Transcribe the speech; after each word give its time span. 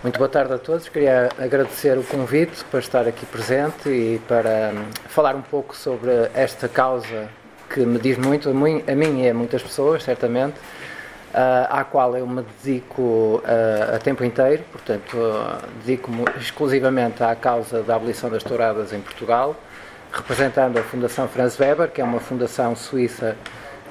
Muito 0.00 0.16
boa 0.16 0.28
tarde 0.28 0.52
a 0.54 0.58
todos. 0.58 0.88
Queria 0.88 1.28
agradecer 1.36 1.98
o 1.98 2.04
convite 2.04 2.64
para 2.66 2.78
estar 2.78 3.08
aqui 3.08 3.26
presente 3.26 3.88
e 3.88 4.20
para 4.28 4.70
hum, 4.72 4.84
falar 5.08 5.34
um 5.34 5.42
pouco 5.42 5.74
sobre 5.74 6.12
esta 6.34 6.68
causa 6.68 7.28
que 7.68 7.80
me 7.80 7.98
diz 7.98 8.16
muito, 8.16 8.48
a 8.48 8.54
mim 8.54 9.20
e 9.20 9.28
a 9.28 9.34
muitas 9.34 9.60
pessoas, 9.60 10.04
certamente, 10.04 10.56
uh, 10.56 11.66
à 11.68 11.82
qual 11.82 12.16
eu 12.16 12.28
me 12.28 12.44
dedico 12.62 13.42
uh, 13.42 13.96
a 13.96 13.98
tempo 13.98 14.22
inteiro, 14.22 14.62
portanto, 14.70 15.16
dedico-me 15.84 16.26
exclusivamente 16.40 17.24
à 17.24 17.34
causa 17.34 17.82
da 17.82 17.96
abolição 17.96 18.30
das 18.30 18.44
touradas 18.44 18.92
em 18.92 19.00
Portugal, 19.00 19.56
representando 20.12 20.78
a 20.78 20.82
Fundação 20.84 21.26
Franz 21.26 21.58
Weber, 21.58 21.90
que 21.90 22.00
é 22.00 22.04
uma 22.04 22.20
fundação 22.20 22.76
suíça 22.76 23.36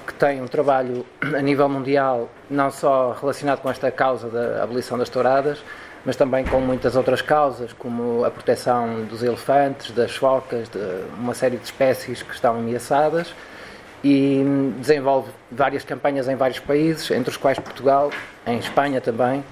que 0.08 0.14
tem 0.14 0.42
um 0.42 0.48
trabalho 0.48 1.06
a 1.22 1.42
nível 1.42 1.68
mundial, 1.68 2.30
não 2.50 2.72
só 2.72 3.12
relacionado 3.20 3.60
com 3.60 3.70
esta 3.70 3.92
causa 3.92 4.30
da 4.30 4.64
abolição 4.64 4.98
das 4.98 5.10
touradas, 5.10 5.62
mas 6.08 6.16
também 6.16 6.46
com 6.46 6.62
muitas 6.62 6.96
outras 6.96 7.22
causas, 7.22 7.74
como 7.74 8.24
a 8.24 8.32
proteção 8.32 9.04
dos 9.04 9.22
elefantes, 9.22 9.92
das 9.92 10.16
focas, 10.16 10.70
de 10.70 10.80
uma 11.20 11.34
série 11.34 11.58
de 11.58 11.66
espécies 11.66 12.24
que 12.24 12.34
estão 12.34 12.56
ameaçadas 12.56 13.36
e 14.02 14.42
desenvolve 14.80 15.30
várias 15.52 15.84
campanhas 15.84 16.30
em 16.30 16.36
vários 16.38 16.60
países, 16.60 17.12
entre 17.12 17.30
os 17.30 17.36
quais 17.36 17.60
Portugal, 17.60 18.10
em 18.46 18.58
Espanha 18.58 19.02
também, 19.02 19.44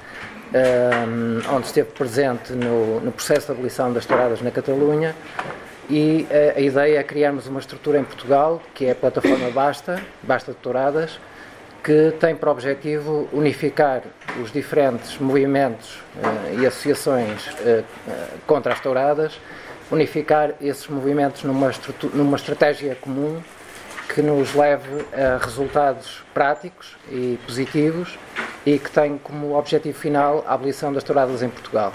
um, 0.54 1.56
onde 1.58 1.66
esteve 1.66 1.92
presente 1.92 2.54
no, 2.54 3.02
no, 3.02 3.12
processo 3.12 3.48
de 3.48 3.52
abolição 3.52 3.92
das 3.92 4.06
touradas 4.06 4.42
na 4.42 4.50
Catalunha. 4.50 5.14
E 5.90 6.26
a, 6.32 6.58
a, 6.58 6.62
ideia 6.62 7.00
é 7.00 7.04
criarmos 7.04 7.48
uma 7.48 7.60
estrutura 7.60 8.00
em 8.00 8.04
Portugal, 8.06 8.62
que 8.74 8.86
é 8.86 8.92
a 8.92 8.96
plataforma 8.96 9.50
Basta, 9.52 10.02
Basta 10.24 10.54
de 10.54 10.58
Touradas, 10.60 11.20
que 11.86 12.16
tem 12.20 12.36
por 12.36 12.50
objetivo 12.50 13.30
unificar 13.32 14.02
os 14.42 14.52
diferentes 14.52 15.20
movimentos 15.20 16.00
uh, 16.18 16.60
e 16.60 16.66
associações 16.66 17.46
uh, 17.46 17.86
contra 18.48 18.74
as 18.74 18.80
touradas, 18.80 19.40
unificar 19.92 20.56
esses 20.60 20.88
movimentos 20.88 21.44
numa, 21.44 21.72
numa 22.12 22.38
estratégia 22.38 22.96
comum 22.96 23.40
que 24.12 24.20
nos 24.20 24.56
leve 24.56 25.06
a 25.14 25.38
resultados 25.38 26.24
práticos 26.34 26.98
e 27.08 27.38
positivos 27.46 28.18
e 28.66 28.80
que 28.80 28.90
tem 28.90 29.20
como 29.20 29.56
objetivo 29.56 30.00
final 30.00 30.44
a 30.48 30.56
abolição 30.56 30.92
das 30.92 31.04
touradas 31.04 31.44
em 31.44 31.50
Portugal. 31.50 31.94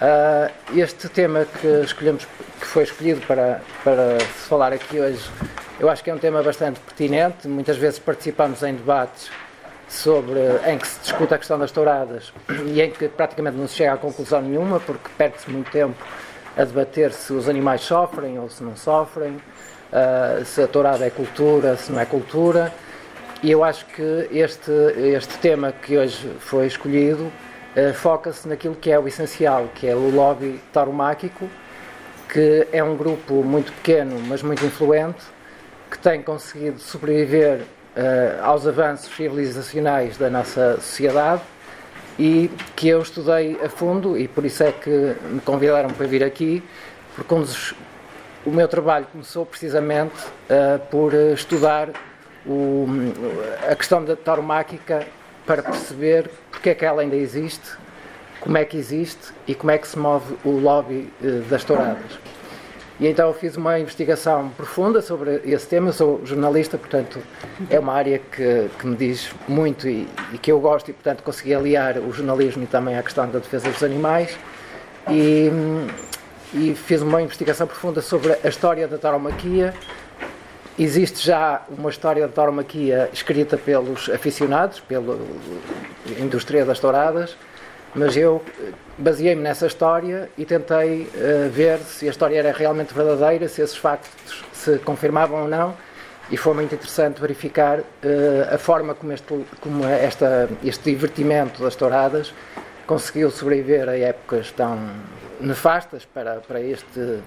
Uh, 0.00 0.78
este 0.78 1.08
tema 1.08 1.44
que 1.44 1.66
escolhemos, 1.82 2.24
que 2.60 2.66
foi 2.66 2.84
escolhido 2.84 3.20
para, 3.26 3.60
para 3.82 4.20
se 4.20 4.48
falar 4.48 4.72
aqui 4.72 5.00
hoje, 5.00 5.28
eu 5.78 5.90
acho 5.90 6.02
que 6.02 6.10
é 6.10 6.14
um 6.14 6.18
tema 6.18 6.42
bastante 6.42 6.80
pertinente. 6.80 7.46
Muitas 7.46 7.76
vezes 7.76 7.98
participamos 7.98 8.62
em 8.62 8.74
debates 8.74 9.30
sobre, 9.88 10.40
em 10.66 10.78
que 10.78 10.86
se 10.86 11.00
discute 11.00 11.34
a 11.34 11.38
questão 11.38 11.58
das 11.58 11.70
touradas 11.70 12.32
e 12.66 12.80
em 12.80 12.90
que 12.90 13.08
praticamente 13.08 13.56
não 13.56 13.68
se 13.68 13.74
chega 13.74 13.92
a 13.92 13.96
conclusão 13.96 14.42
nenhuma, 14.42 14.80
porque 14.80 15.08
perde-se 15.16 15.50
muito 15.50 15.70
tempo 15.70 15.94
a 16.56 16.64
debater 16.64 17.12
se 17.12 17.32
os 17.32 17.48
animais 17.48 17.82
sofrem 17.82 18.38
ou 18.38 18.48
se 18.48 18.64
não 18.64 18.74
sofrem, 18.74 19.32
uh, 19.32 20.44
se 20.44 20.62
a 20.62 20.66
tourada 20.66 21.04
é 21.04 21.10
cultura, 21.10 21.76
se 21.76 21.92
não 21.92 22.00
é 22.00 22.06
cultura. 22.06 22.72
E 23.42 23.50
eu 23.50 23.62
acho 23.62 23.84
que 23.86 24.28
este, 24.32 24.72
este 24.96 25.36
tema 25.38 25.70
que 25.70 25.98
hoje 25.98 26.32
foi 26.40 26.66
escolhido 26.66 27.24
uh, 27.24 27.94
foca-se 27.94 28.48
naquilo 28.48 28.74
que 28.74 28.90
é 28.90 28.98
o 28.98 29.06
essencial, 29.06 29.68
que 29.74 29.86
é 29.86 29.94
o 29.94 30.10
lobby 30.10 30.58
tauromáquico, 30.72 31.48
que 32.32 32.66
é 32.72 32.82
um 32.82 32.96
grupo 32.96 33.34
muito 33.44 33.70
pequeno, 33.72 34.18
mas 34.26 34.42
muito 34.42 34.64
influente, 34.64 35.35
que 35.96 36.02
tem 36.02 36.22
conseguido 36.22 36.78
sobreviver 36.78 37.60
uh, 37.60 38.44
aos 38.44 38.66
avanços 38.66 39.14
civilizacionais 39.14 40.16
da 40.16 40.28
nossa 40.28 40.76
sociedade 40.76 41.42
e 42.18 42.50
que 42.74 42.88
eu 42.88 43.00
estudei 43.00 43.58
a 43.64 43.68
fundo 43.68 44.16
e 44.16 44.28
por 44.28 44.44
isso 44.44 44.62
é 44.62 44.72
que 44.72 45.16
me 45.30 45.40
convidaram 45.40 45.90
para 45.90 46.06
vir 46.06 46.22
aqui, 46.22 46.62
porque 47.14 47.34
um 47.34 47.40
dos, 47.40 47.74
o 48.44 48.50
meu 48.50 48.68
trabalho 48.68 49.06
começou 49.10 49.44
precisamente 49.46 50.14
uh, 50.24 50.78
por 50.90 51.14
estudar 51.14 51.88
o, 52.46 52.86
a 53.70 53.74
questão 53.74 54.04
da 54.04 54.14
tauromáquica 54.16 55.06
para 55.44 55.62
perceber 55.62 56.30
porque 56.50 56.70
é 56.70 56.74
que 56.74 56.84
ela 56.84 57.02
ainda 57.02 57.16
existe, 57.16 57.72
como 58.40 58.56
é 58.58 58.64
que 58.64 58.76
existe 58.76 59.32
e 59.46 59.54
como 59.54 59.70
é 59.70 59.78
que 59.78 59.88
se 59.88 59.98
move 59.98 60.36
o 60.44 60.50
lobby 60.50 61.10
uh, 61.22 61.40
das 61.48 61.64
touradas. 61.64 62.18
E 62.98 63.06
então 63.06 63.32
fiz 63.34 63.56
uma 63.56 63.78
investigação 63.78 64.48
profunda 64.50 65.02
sobre 65.02 65.42
esse 65.44 65.66
tema. 65.66 65.90
Eu 65.90 65.92
sou 65.92 66.20
jornalista, 66.24 66.78
portanto, 66.78 67.20
é 67.68 67.78
uma 67.78 67.92
área 67.92 68.18
que, 68.18 68.70
que 68.78 68.86
me 68.86 68.96
diz 68.96 69.30
muito 69.46 69.86
e, 69.86 70.08
e, 70.32 70.38
que 70.38 70.50
eu 70.50 70.58
gosto, 70.58 70.90
e 70.90 70.94
portanto 70.94 71.22
consegui 71.22 71.54
aliar 71.54 71.98
o 71.98 72.10
jornalismo 72.10 72.62
e 72.64 72.66
também 72.66 72.96
a 72.96 73.02
questão 73.02 73.28
da 73.28 73.38
defesa 73.38 73.70
dos 73.70 73.82
animais. 73.82 74.38
E, 75.10 75.50
e 76.54 76.74
fiz 76.74 77.02
uma 77.02 77.20
investigação 77.20 77.66
profunda 77.66 78.00
sobre 78.00 78.32
a 78.42 78.48
história 78.48 78.88
da 78.88 78.96
tauromaquia. 78.96 79.74
Existe 80.78 81.24
já 81.24 81.62
uma 81.68 81.90
história 81.90 82.26
da 82.26 82.32
tauromaquia 82.32 83.10
escrita 83.12 83.58
pelos 83.58 84.08
aficionados, 84.08 84.80
pela 84.80 85.18
indústria 86.18 86.64
das 86.64 86.78
touradas 86.80 87.36
mas 87.96 88.14
eu 88.14 88.42
eh, 88.60 88.72
baseei-me 88.98 89.42
nessa 89.42 89.66
história 89.66 90.28
e 90.36 90.44
tentei 90.44 91.02
uh, 91.02 91.50
ver 91.50 91.78
se 91.78 92.06
a 92.06 92.10
história 92.10 92.38
era 92.38 92.52
realmente 92.52 92.92
verdadeira, 92.92 93.48
se 93.48 93.62
esses 93.62 93.76
factos 93.76 94.44
se 94.52 94.78
confirmavam 94.80 95.42
ou 95.42 95.48
não, 95.48 95.74
e 96.30 96.36
foi 96.36 96.52
muito 96.54 96.74
interessante 96.74 97.20
verificar 97.20 97.78
uh, 97.80 97.84
a 98.54 98.58
forma 98.58 98.94
como, 98.94 99.12
este, 99.12 99.46
como 99.60 99.84
esta, 99.86 100.48
este 100.62 100.90
divertimento 100.90 101.62
das 101.62 101.74
touradas 101.74 102.34
conseguiu 102.86 103.30
sobreviver 103.30 103.88
a 103.88 103.96
épocas 103.96 104.52
tão 104.52 104.78
nefastas 105.40 106.04
para, 106.04 106.36
para 106.36 106.60
este 106.60 107.20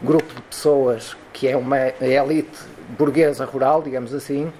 grupo 0.00 0.32
de 0.34 0.42
pessoas 0.42 1.16
que 1.32 1.48
é 1.48 1.56
uma 1.56 1.88
elite 2.00 2.58
burguesa 2.96 3.44
rural, 3.44 3.82
digamos 3.82 4.14
assim, 4.14 4.52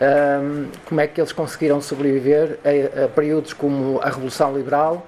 um, 0.00 0.68
como 0.86 1.00
é 1.00 1.06
que 1.06 1.20
eles 1.20 1.32
conseguiram 1.32 1.80
sobreviver 1.80 2.58
a, 2.64 3.04
a, 3.04 3.08
períodos 3.08 3.52
como 3.52 4.00
a 4.00 4.06
Revolução 4.06 4.56
Liberal, 4.56 5.06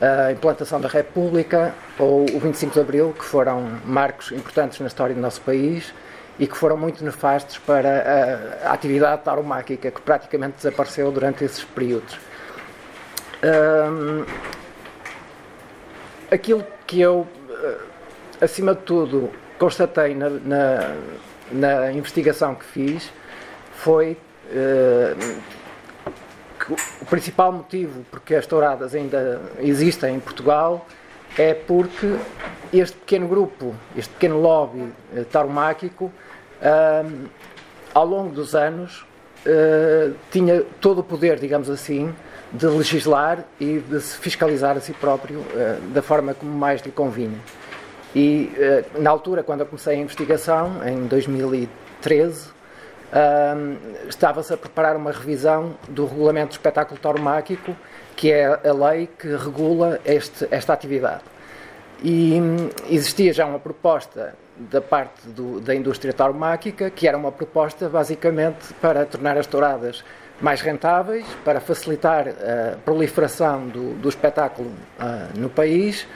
a 0.00 0.32
implantação 0.32 0.80
da 0.80 0.88
República 0.88 1.74
ou 1.98 2.22
o 2.22 2.40
25 2.40 2.72
de 2.72 2.80
Abril, 2.80 3.14
que 3.16 3.24
foram 3.24 3.78
marcos 3.84 4.32
importantes 4.32 4.80
na 4.80 4.86
história 4.86 5.14
do 5.14 5.20
nosso 5.20 5.42
país 5.42 5.92
e 6.38 6.46
que 6.46 6.56
foram 6.56 6.76
muito 6.78 7.04
nefastos 7.04 7.58
para 7.58 8.62
a, 8.64 8.70
a 8.70 8.72
atividade 8.72 9.22
tauromáquica, 9.22 9.90
que 9.90 10.00
praticamente 10.00 10.56
desapareceu 10.56 11.12
durante 11.12 11.44
esses 11.44 11.62
períodos. 11.62 12.18
Um, 13.44 14.24
aquilo 16.30 16.64
que 16.86 16.98
eu, 16.98 17.26
eh, 17.50 17.78
acima 18.40 18.74
de 18.74 18.80
tudo, 18.82 19.30
constatei 19.58 20.14
na, 20.14 20.30
na, 20.30 20.96
na 21.52 21.92
investigação 21.92 22.54
que 22.54 22.64
fiz 22.64 23.12
foi 23.74 24.16
o 27.00 27.06
principal 27.06 27.52
motivo 27.52 28.04
porque 28.10 28.34
as 28.34 28.46
touradas 28.46 28.94
ainda 28.94 29.40
existem 29.60 30.16
em 30.16 30.20
Portugal 30.20 30.86
é 31.38 31.54
porque 31.54 32.16
este 32.72 32.96
pequeno 32.96 33.28
grupo, 33.28 33.74
este 33.96 34.12
pequeno 34.14 34.40
lobby 34.40 34.80
uh, 34.80 35.24
tauromáquico, 35.30 36.06
uh, 36.06 37.28
ao 37.94 38.06
longo 38.06 38.32
dos 38.32 38.54
anos, 38.54 39.04
tinha 40.30 40.62
todo 40.82 40.98
o 40.98 41.02
poder, 41.02 41.38
digamos 41.38 41.70
assim, 41.70 42.14
de 42.52 42.66
legislar 42.66 43.42
e 43.58 43.78
de 43.78 43.98
se 43.98 44.18
fiscalizar 44.18 44.76
a 44.76 44.80
si 44.80 44.92
próprio 44.92 45.42
da 45.94 46.02
forma 46.02 46.34
como 46.34 46.52
mais 46.52 46.82
lhe 46.82 46.92
convinha. 46.92 47.38
E 48.14 48.52
na 48.98 49.08
altura, 49.08 49.42
quando 49.42 49.60
eu 49.60 49.66
comecei 49.66 49.94
a 49.94 49.98
investigação, 49.98 50.86
em 50.86 51.06
2013, 51.06 52.50
estava-se 54.08 54.52
a 54.52 54.56
preparar 54.56 54.96
uma 54.96 55.10
revisão 55.10 55.74
do 55.88 56.06
regulamento 56.06 56.48
do 56.48 56.52
espetáculo 56.52 56.98
tauromáquico, 57.00 57.76
que 58.16 58.30
é 58.30 58.46
a 58.46 58.72
lei 58.72 59.08
que 59.18 59.28
regula 59.28 60.00
este, 60.04 60.46
esta 60.50 60.72
atividade. 60.72 61.22
E 62.02 62.40
hum, 62.40 62.70
existia 62.88 63.32
já 63.32 63.44
uma 63.44 63.58
proposta 63.58 64.34
da 64.56 64.80
parte 64.80 65.28
do, 65.28 65.60
da 65.60 65.74
indústria 65.74 66.12
tauromáquica, 66.12 66.90
que 66.90 67.08
era 67.08 67.16
uma 67.16 67.32
proposta 67.32 67.88
basicamente 67.88 68.72
para 68.80 69.04
tornar 69.06 69.36
as 69.38 69.46
touradas 69.46 70.04
mais 70.40 70.60
rentáveis, 70.60 71.26
para 71.44 71.60
facilitar 71.60 72.28
a 72.28 72.76
proliferação 72.84 73.66
do, 73.68 73.94
do 73.94 74.08
espetáculo 74.08 74.70
uh, 74.70 75.38
no 75.38 75.50
país. 75.50 76.06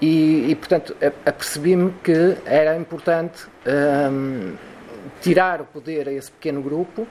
E, 0.00 0.50
e 0.50 0.54
portanto, 0.56 0.96
apercebi-me 1.24 1.92
que 2.02 2.36
era 2.44 2.76
importante 2.76 3.46
um, 4.10 4.54
tirar 5.20 5.60
o 5.60 5.64
poder 5.64 6.08
a 6.08 6.12
esse 6.12 6.30
pequeno 6.30 6.62
grupo 6.62 7.06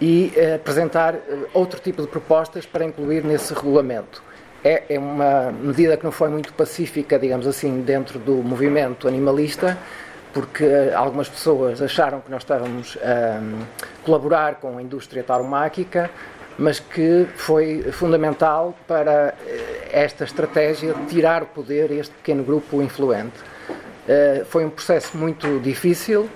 e 0.00 0.32
uh, 0.36 0.54
apresentar 0.56 1.14
uh, 1.14 1.48
outro 1.52 1.80
tipo 1.80 2.02
de 2.02 2.08
propostas 2.08 2.64
para 2.66 2.84
incluir 2.84 3.24
nesse 3.24 3.52
regulamento. 3.52 4.22
É, 4.64 4.84
é, 4.88 4.98
uma 4.98 5.52
medida 5.52 5.96
que 5.96 6.04
não 6.04 6.12
foi 6.12 6.28
muito 6.28 6.52
pacífica, 6.52 7.18
digamos 7.18 7.46
assim, 7.46 7.80
dentro 7.80 8.18
do 8.18 8.34
movimento 8.34 9.06
animalista, 9.06 9.78
porque 10.32 10.64
uh, 10.64 10.96
algumas 10.96 11.28
pessoas 11.28 11.82
acharam 11.82 12.20
que 12.20 12.30
nós 12.30 12.42
estávamos 12.42 12.96
a 13.02 13.40
colaborar 14.04 14.56
com 14.56 14.78
a 14.78 14.82
indústria 14.82 15.22
tauromáquica, 15.22 16.10
mas 16.56 16.80
que 16.80 17.26
foi 17.36 17.84
fundamental 17.92 18.76
para 18.86 19.32
esta 19.92 20.24
estratégia 20.24 20.92
de 20.92 21.06
tirar 21.06 21.44
o 21.44 21.46
poder 21.46 21.92
a 21.92 21.94
este 21.94 22.12
pequeno 22.16 22.42
grupo 22.42 22.82
influente. 22.82 23.38
Foi 24.46 24.64
um 24.64 24.70
processo 24.70 25.16
muito 25.16 25.60
difícil. 25.60 26.28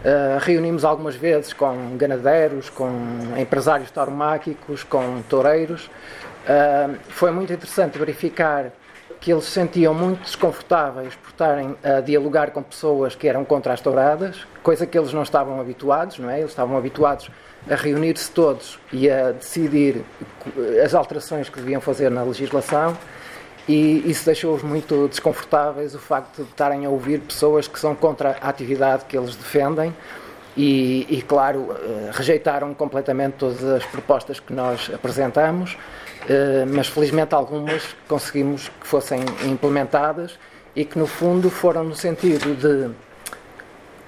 Uh, 0.00 0.38
reunimos 0.40 0.84
algumas 0.84 1.14
vezes 1.14 1.52
com 1.52 1.96
ganadeiros, 1.96 2.70
com 2.70 2.90
empresários 3.38 3.90
tauromáquicos, 3.90 4.82
com 4.82 5.20
toureiros. 5.28 5.86
Uh, 5.86 6.96
foi 7.08 7.30
muito 7.30 7.52
interessante 7.52 7.98
verificar 7.98 8.72
que 9.20 9.30
eles 9.30 9.44
se 9.44 9.50
sentiam 9.50 9.92
muito 9.92 10.22
desconfortáveis 10.22 11.14
por 11.14 11.28
estarem 11.28 11.76
a 11.84 12.00
dialogar 12.00 12.50
com 12.52 12.62
pessoas 12.62 13.14
que 13.14 13.28
eram 13.28 13.44
contra 13.44 13.74
as 13.74 13.80
touradas, 13.82 14.46
coisa 14.62 14.86
que 14.86 14.98
eles 14.98 15.12
não 15.12 15.22
estavam 15.22 15.60
habituados, 15.60 16.18
não 16.18 16.30
é? 16.30 16.38
Eles 16.38 16.50
estavam 16.50 16.78
habituados 16.78 17.30
a 17.70 17.74
reunir-se 17.74 18.30
todos 18.30 18.78
e 18.90 19.10
a 19.10 19.32
decidir 19.32 20.02
as 20.82 20.94
alterações 20.94 21.50
que 21.50 21.60
deviam 21.60 21.82
fazer 21.82 22.10
na 22.10 22.22
legislação 22.22 22.96
e 23.70 24.10
isso 24.10 24.24
deixou-os 24.24 24.62
muito 24.62 25.06
desconfortáveis 25.08 25.94
o 25.94 25.98
facto 25.98 26.42
de 26.42 26.50
estarem 26.50 26.84
a 26.86 26.88
ouvir 26.88 27.20
pessoas 27.20 27.68
que 27.68 27.78
são 27.78 27.94
contra 27.94 28.36
a 28.40 28.48
atividade 28.48 29.04
que 29.04 29.16
eles 29.16 29.36
defendem 29.36 29.94
e, 30.56 31.06
e 31.08 31.22
claro, 31.22 31.68
eh, 31.72 32.10
rejeitaram 32.12 32.74
completamente 32.74 33.34
todas 33.34 33.62
as 33.62 33.84
propostas 33.86 34.40
que 34.40 34.52
nós 34.52 34.90
apresentamos 34.92 35.76
eh, 36.28 36.64
mas 36.66 36.88
felizmente 36.88 37.34
algumas 37.34 37.94
conseguimos 38.06 38.68
que 38.68 38.86
fossem 38.86 39.20
implementadas 39.44 40.38
e 40.74 40.84
que 40.84 40.98
no 40.98 41.06
fundo 41.06 41.50
foram 41.50 41.84
no 41.84 41.94
sentido 41.94 42.54
de, 42.54 42.90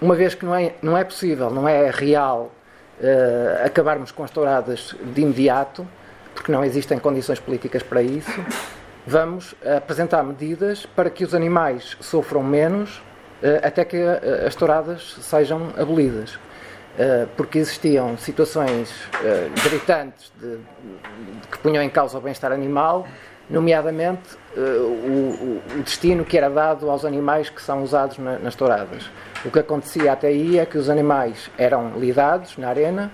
uma 0.01 0.15
vez 0.15 0.35
que 0.35 0.45
não 0.45 0.55
é, 0.55 0.75
não 0.83 0.97
é 0.97 1.05
possível, 1.05 1.51
não 1.51 1.69
é 1.69 1.91
real 1.91 2.53
uh, 3.01 3.67
acabarmos 3.67 4.13
com 4.13 4.23
as 4.25 4.31
touradas 4.31 4.95
de 5.03 5.21
imediato, 5.21 5.87
porque 6.35 6.53
não 6.53 6.65
existem 6.65 6.99
condições 6.99 7.41
políticas 7.41 7.83
para 7.83 8.03
isso, 8.03 8.45
vamos 9.07 9.55
apresentar 9.77 10.23
medidas 10.23 10.87
para 10.87 11.11
que 11.11 11.25
os 11.25 11.35
animais 11.35 11.97
sofram 12.01 12.43
menos 12.43 12.99
uh, 12.99 13.61
até 13.63 13.85
que 13.85 13.97
as 14.47 14.55
touradas 14.55 15.17
sejam 15.21 15.71
abolidas. 15.77 16.39
Eh, 16.99 17.27
porque 17.39 17.59
existiam 17.59 18.19
situações 18.19 18.93
gritantes 19.65 20.31
de, 20.39 20.59
que 21.51 21.59
punham 21.59 21.83
em 21.83 21.89
causa 21.89 22.19
o 22.19 22.21
bem-estar 22.21 22.53
animal, 22.53 23.09
nomeadamente 23.49 24.37
o, 24.55 24.61
o, 24.61 25.83
destino 25.83 26.23
que 26.23 26.37
era 26.37 26.51
dado 26.51 26.91
aos 26.91 27.07
animais 27.07 27.49
que 27.49 27.63
são 27.63 27.83
usados 27.83 28.19
na, 28.19 28.39
nas 28.39 28.55
touradas. 28.55 29.11
O 29.43 29.51
que 29.51 29.59
acontecia 29.59 30.13
até 30.13 30.29
aí 30.29 30.59
é 30.59 30.67
que 30.67 30.77
os 30.77 30.91
animais 30.91 31.51
eram 31.57 31.99
lidados 31.99 32.59
na 32.59 32.69
arena, 32.69 33.11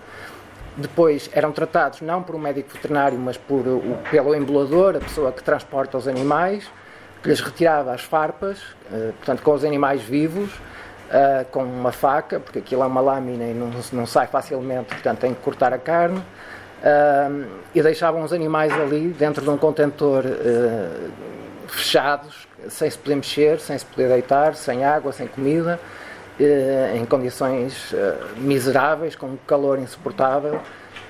depois 0.79 1.29
eram 1.33 1.53
tratados 1.53 2.01
não 2.01 2.23
por 2.23 2.35
um 2.35 2.39
médico 2.39 2.73
veterinário, 2.73 3.19
mas 3.19 3.37
por, 3.37 3.67
o, 3.67 3.99
pelo 4.11 4.35
embolador, 4.35 4.97
a 4.97 5.01
pessoa 5.01 5.33
que 5.33 5.43
transporta 5.43 5.99
os 5.99 6.07
animais, 6.07 6.71
que 7.23 7.29
lhes 7.29 7.41
retirava 7.41 7.93
as 7.93 8.03
farpas, 8.03 8.61
portanto, 9.19 9.43
com 9.43 9.53
os 9.53 9.65
animais 9.65 10.01
vivos 10.01 10.51
uh, 11.09 11.45
com 11.51 11.65
uma 11.65 11.93
faca, 11.93 12.39
porque 12.41 12.61
aquilo 12.61 12.83
é 12.83 12.87
uma 12.87 13.01
lâmina 13.01 13.45
e 13.45 13.55
não, 13.55 13.71
não 13.93 14.07
sai 14.07 14.27
facilmente, 14.27 14.95
portanto 14.95 15.19
tem 15.19 15.35
que 15.35 15.41
cortar 15.41 15.73
a 15.73 15.79
carne. 15.79 16.19
Uh, 16.19 17.47
e 17.75 17.83
deixavam 17.83 18.23
os 18.23 18.33
animais 18.33 18.73
ali 18.73 19.09
dentro 19.09 19.43
de 19.43 19.51
um 19.51 19.59
contentor 19.59 20.23
fechados, 21.67 22.47
sem 22.69 22.89
se 22.89 22.97
poder 22.97 23.17
mexer, 23.17 23.59
sem 23.59 23.77
se 23.77 23.85
poder 23.85 24.09
deitar, 24.09 24.55
sem 24.55 24.85
água, 24.85 25.13
sem 25.13 25.27
comida, 25.27 25.79
em 26.95 27.05
condições 27.05 27.95
miseráveis, 28.37 29.17
com 29.17 29.37
calor 29.47 29.79
insuportável. 29.79 30.61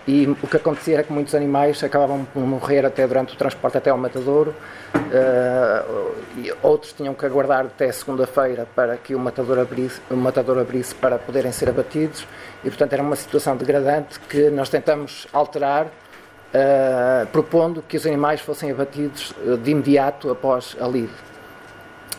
E 0.08 0.26
o 0.26 0.46
que 0.46 0.56
acontecia 0.56 0.94
era 0.94 1.02
que 1.02 1.12
muitos 1.12 1.34
animais 1.34 1.84
acabavam 1.84 2.24
por 2.24 2.40
morrer 2.40 2.86
até 2.86 3.06
durante 3.06 3.34
o 3.34 3.36
transporte 3.36 3.76
até 3.76 3.90
ao 3.90 3.98
matadouro. 3.98 4.54
Uh, 4.94 6.56
outros 6.62 6.94
tinham 6.94 7.12
que 7.12 7.26
aguardar 7.26 7.66
até 7.66 7.92
segunda-feira 7.92 8.66
para 8.74 8.96
que 8.96 9.14
o 9.14 9.18
matador, 9.18 9.58
abrisse, 9.58 10.00
o 10.10 10.16
matador 10.16 10.58
abrisse 10.58 10.94
para 10.94 11.18
poderem 11.18 11.52
ser 11.52 11.68
abatidos. 11.68 12.26
E, 12.64 12.70
portanto, 12.70 12.94
era 12.94 13.02
uma 13.02 13.16
situação 13.16 13.54
degradante 13.54 14.18
que 14.20 14.48
nós 14.48 14.70
tentamos 14.70 15.26
alterar, 15.30 15.84
uh, 15.84 17.26
propondo 17.30 17.84
que 17.86 17.98
os 17.98 18.06
animais 18.06 18.40
fossem 18.40 18.70
abatidos 18.70 19.34
de 19.62 19.70
imediato 19.70 20.30
após 20.30 20.74
a 20.80 20.88
lide. 20.88 21.27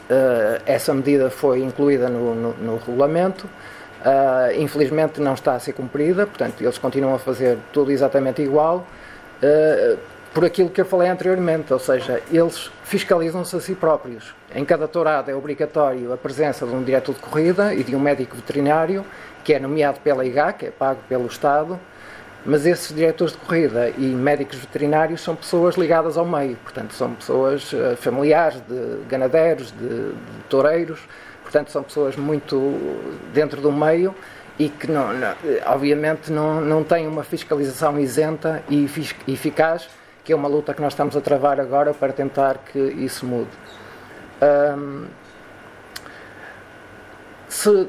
Uh, 0.10 0.62
essa 0.66 0.92
medida 0.92 1.30
foi 1.30 1.62
incluída 1.62 2.10
no, 2.10 2.34
no, 2.34 2.54
no 2.54 2.78
regulamento. 2.78 3.48
Uh, 4.00 4.60
infelizmente 4.60 5.20
não 5.20 5.34
está 5.34 5.54
a 5.54 5.60
ser 5.60 5.74
cumprida, 5.74 6.26
portanto, 6.26 6.62
eles 6.62 6.78
continuam 6.78 7.16
a 7.16 7.20
fazer 7.20 7.58
tudo 7.74 7.92
exatamente 7.92 8.42
igual, 8.42 8.88
uh, 9.44 10.00
por 10.34 10.46
aquilo 10.46 10.70
que 10.70 10.80
eu 10.80 10.86
falei 10.86 11.10
anteriormente, 11.10 11.74
ou 11.74 11.80
seja, 11.80 12.22
eles 12.32 12.72
fiscalizam-se 12.84 13.56
a 13.56 13.60
si 13.60 13.76
próprios. 13.76 14.34
Em 14.56 14.64
cada 14.64 14.88
tourada 14.88 15.32
é 15.32 15.36
obrigatório 15.36 16.14
a 16.14 16.18
presença 16.18 16.66
de 16.66 16.74
um 16.74 16.82
diretor 16.82 17.14
de 17.14 17.20
corrida 17.20 17.74
e 17.74 17.84
de 17.84 17.96
um 17.96 18.00
médico 18.00 18.36
veterinário, 18.36 19.06
que 19.44 19.54
é 19.54 19.60
nomeado 19.60 20.00
pela 20.00 20.26
IGA, 20.26 20.54
que 20.54 20.66
é 20.68 20.72
pago 20.72 21.02
pelo 21.10 21.28
Estado, 21.28 21.80
mas 22.46 22.66
esses 22.66 22.96
diretores 22.96 23.34
de 23.34 23.40
corrida 23.40 23.90
e 23.98 24.06
médicos 24.06 24.58
veterinários 24.58 25.22
são 25.22 25.36
pessoas 25.36 25.76
ligadas 25.76 26.18
ao 26.18 26.26
meio, 26.26 26.56
portanto, 26.58 26.94
são 26.94 27.14
pessoas 27.14 27.72
uh, 27.74 27.96
familiares 27.98 28.62
de 28.68 29.04
ganadeiros, 29.08 29.72
de, 29.72 29.88
de 29.88 30.44
toureiros 30.50 31.00
Portanto, 31.50 31.72
são 31.72 31.82
pessoas 31.82 32.16
muito 32.16 33.02
dentro 33.34 33.60
do 33.60 33.72
meio 33.72 34.14
e 34.60 34.70
que, 34.70 34.86
não, 34.86 35.12
não, 35.12 35.34
obviamente, 35.66 36.32
não, 36.32 36.62
não 36.62 36.84
têm 36.84 37.08
uma 37.08 37.24
fiscalização 37.24 38.00
isenta 38.00 38.62
e 38.70 38.88
eficaz, 39.28 39.90
que 40.24 40.32
é 40.32 40.36
uma 40.36 40.48
luta 40.48 40.76
que 40.76 40.82
nós 40.82 40.94
estamos 40.94 41.18
a 41.18 41.22
travar 41.22 41.60
agora 41.60 41.92
para 41.92 42.14
tentar 42.14 42.60
que 42.72 42.78
isso 42.78 43.26
mude. 43.26 43.50
Um, 44.78 45.06
se 47.50 47.88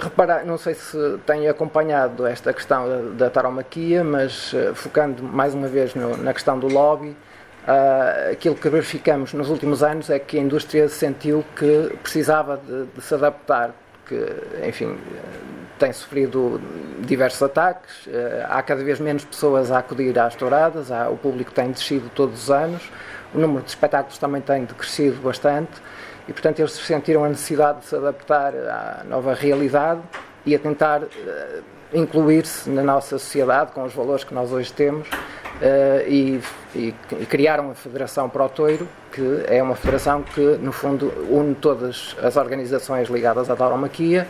reparar, 0.00 0.44
não 0.44 0.56
sei 0.56 0.74
se 0.74 1.18
têm 1.26 1.46
acompanhado 1.46 2.26
esta 2.26 2.52
questão 2.52 3.14
da, 3.14 3.28
taromaquia, 3.28 4.02
mas 4.02 4.52
uh, 4.54 4.74
focando 4.74 5.22
mais 5.22 5.54
uma 5.54 5.68
vez 5.68 5.94
no, 5.94 6.16
na 6.16 6.32
questão 6.32 6.58
do 6.58 6.66
lobby, 6.66 7.14
Uh, 7.62 8.32
aquilo 8.32 8.56
que 8.56 8.68
verificamos 8.68 9.32
nos 9.32 9.48
últimos 9.48 9.84
anos 9.84 10.10
é 10.10 10.18
que 10.18 10.36
a 10.36 10.40
indústria 10.42 10.88
sentiu 10.88 11.44
que 11.54 11.96
precisava 12.02 12.56
de, 12.56 12.86
de 12.86 13.00
se 13.00 13.14
adaptar, 13.14 13.70
que, 14.04 14.18
enfim, 14.66 14.98
tem 15.78 15.92
sofrido 15.92 16.60
diversos 16.98 17.40
ataques, 17.40 18.06
uh, 18.08 18.10
há 18.48 18.60
cada 18.64 18.82
vez 18.82 18.98
menos 18.98 19.24
pessoas 19.24 19.70
a 19.70 19.78
acudir 19.78 20.18
às 20.18 20.34
touradas, 20.34 20.90
há, 20.90 21.08
o 21.08 21.16
público 21.16 21.52
tem 21.52 21.70
descido 21.70 22.10
todos 22.12 22.42
os 22.42 22.50
anos, 22.50 22.82
o 23.32 23.38
número 23.38 23.62
de 23.62 23.70
espetáculos 23.70 24.18
também 24.18 24.40
tem 24.40 24.64
decrescido 24.64 25.22
bastante 25.22 25.70
e, 26.28 26.32
portanto, 26.32 26.60
eles 26.60 26.72
sentiram 26.72 27.24
a 27.24 27.28
necessidade 27.28 27.80
de 27.80 27.86
se 27.86 27.96
adaptar 27.96 28.54
à 28.54 29.04
nova 29.04 29.34
realidade 29.34 30.00
e 30.46 30.54
a 30.54 30.58
tentar 30.58 31.02
uh, 31.02 31.08
incluir-se 31.92 32.70
na 32.70 32.82
nossa 32.82 33.18
sociedade 33.18 33.72
com 33.72 33.84
os 33.84 33.92
valores 33.92 34.24
que 34.24 34.34
nós 34.34 34.52
hoje 34.52 34.72
temos 34.72 35.08
Uh, 35.62 36.08
e, 36.08 36.40
e, 36.74 36.94
e, 37.20 37.26
criaram 37.26 37.70
a 37.70 37.74
Federação 37.74 38.28
Pro 38.28 38.48
Toiro, 38.48 38.88
que 39.12 39.44
é 39.46 39.62
uma 39.62 39.76
federação 39.76 40.20
que, 40.22 40.40
no 40.40 40.72
fundo, 40.72 41.12
une 41.30 41.54
todas 41.54 42.16
as 42.20 42.36
organizações 42.36 43.08
ligadas 43.08 43.48
à 43.48 43.54
tauromaquia 43.54 44.26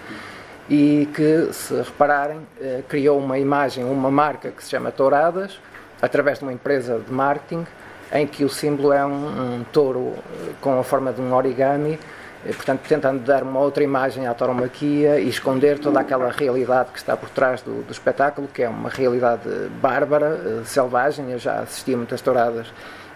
e 0.69 1.09
que, 1.15 1.51
se 1.55 1.75
repararem, 1.75 2.37
uh, 2.37 2.83
criou 2.87 3.19
uma 3.19 3.39
imagem, 3.39 3.83
uma 3.83 4.11
marca 4.11 4.51
que 4.51 4.63
se 4.63 4.69
chama 4.69 4.93
Touradas, 4.93 5.59
através 6.03 6.39
de 6.39 6.45
uma 6.45 6.53
empresa 6.53 6.99
de 6.99 7.11
marketing, 7.11 7.67
em 8.13 8.27
que 8.27 8.45
o 8.45 8.49
símbolo 8.49 8.93
é 8.93 9.05
um, 9.05 9.61
um 9.61 9.65
touro 9.73 10.15
eh, 10.17 10.53
com 10.61 10.79
a 10.79 10.85
forma 10.85 11.13
de 11.13 11.21
um 11.21 11.35
origami 11.35 11.99
e, 12.45 12.53
portanto, 12.53 12.81
tentando 12.87 13.21
dar 13.21 13.43
uma 13.43 13.61
outra 13.61 13.83
imagem 13.83 14.27
à 14.27 14.35
tauromaquia 14.35 15.19
e 15.19 15.29
esconder 15.29 15.79
toda 15.79 16.01
aquela 16.01 16.31
realidade 16.31 16.91
que 16.93 16.99
está 16.99 17.17
por 17.17 17.31
trás 17.31 17.63
do, 17.63 17.83
do 17.83 17.93
espetáculo, 17.93 18.49
que 18.49 18.63
é 18.63 18.69
uma 18.69 18.91
realidade 18.91 19.49
bárbara, 19.81 20.41
eh, 20.45 20.63
selvagem. 20.65 21.31
Eu 21.31 21.39
já 21.39 21.61
assisti 21.61 21.95
a 21.95 21.97
muitas 21.97 22.21
touradas 22.21 22.67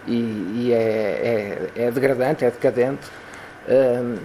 e, 0.07 0.13
e 0.13 0.73
é, 0.73 1.69
é, 1.75 1.83
é, 1.83 1.91
degradante, 1.91 2.43
é 2.43 2.49
decadente. 2.49 3.07
Uh, 3.67 4.17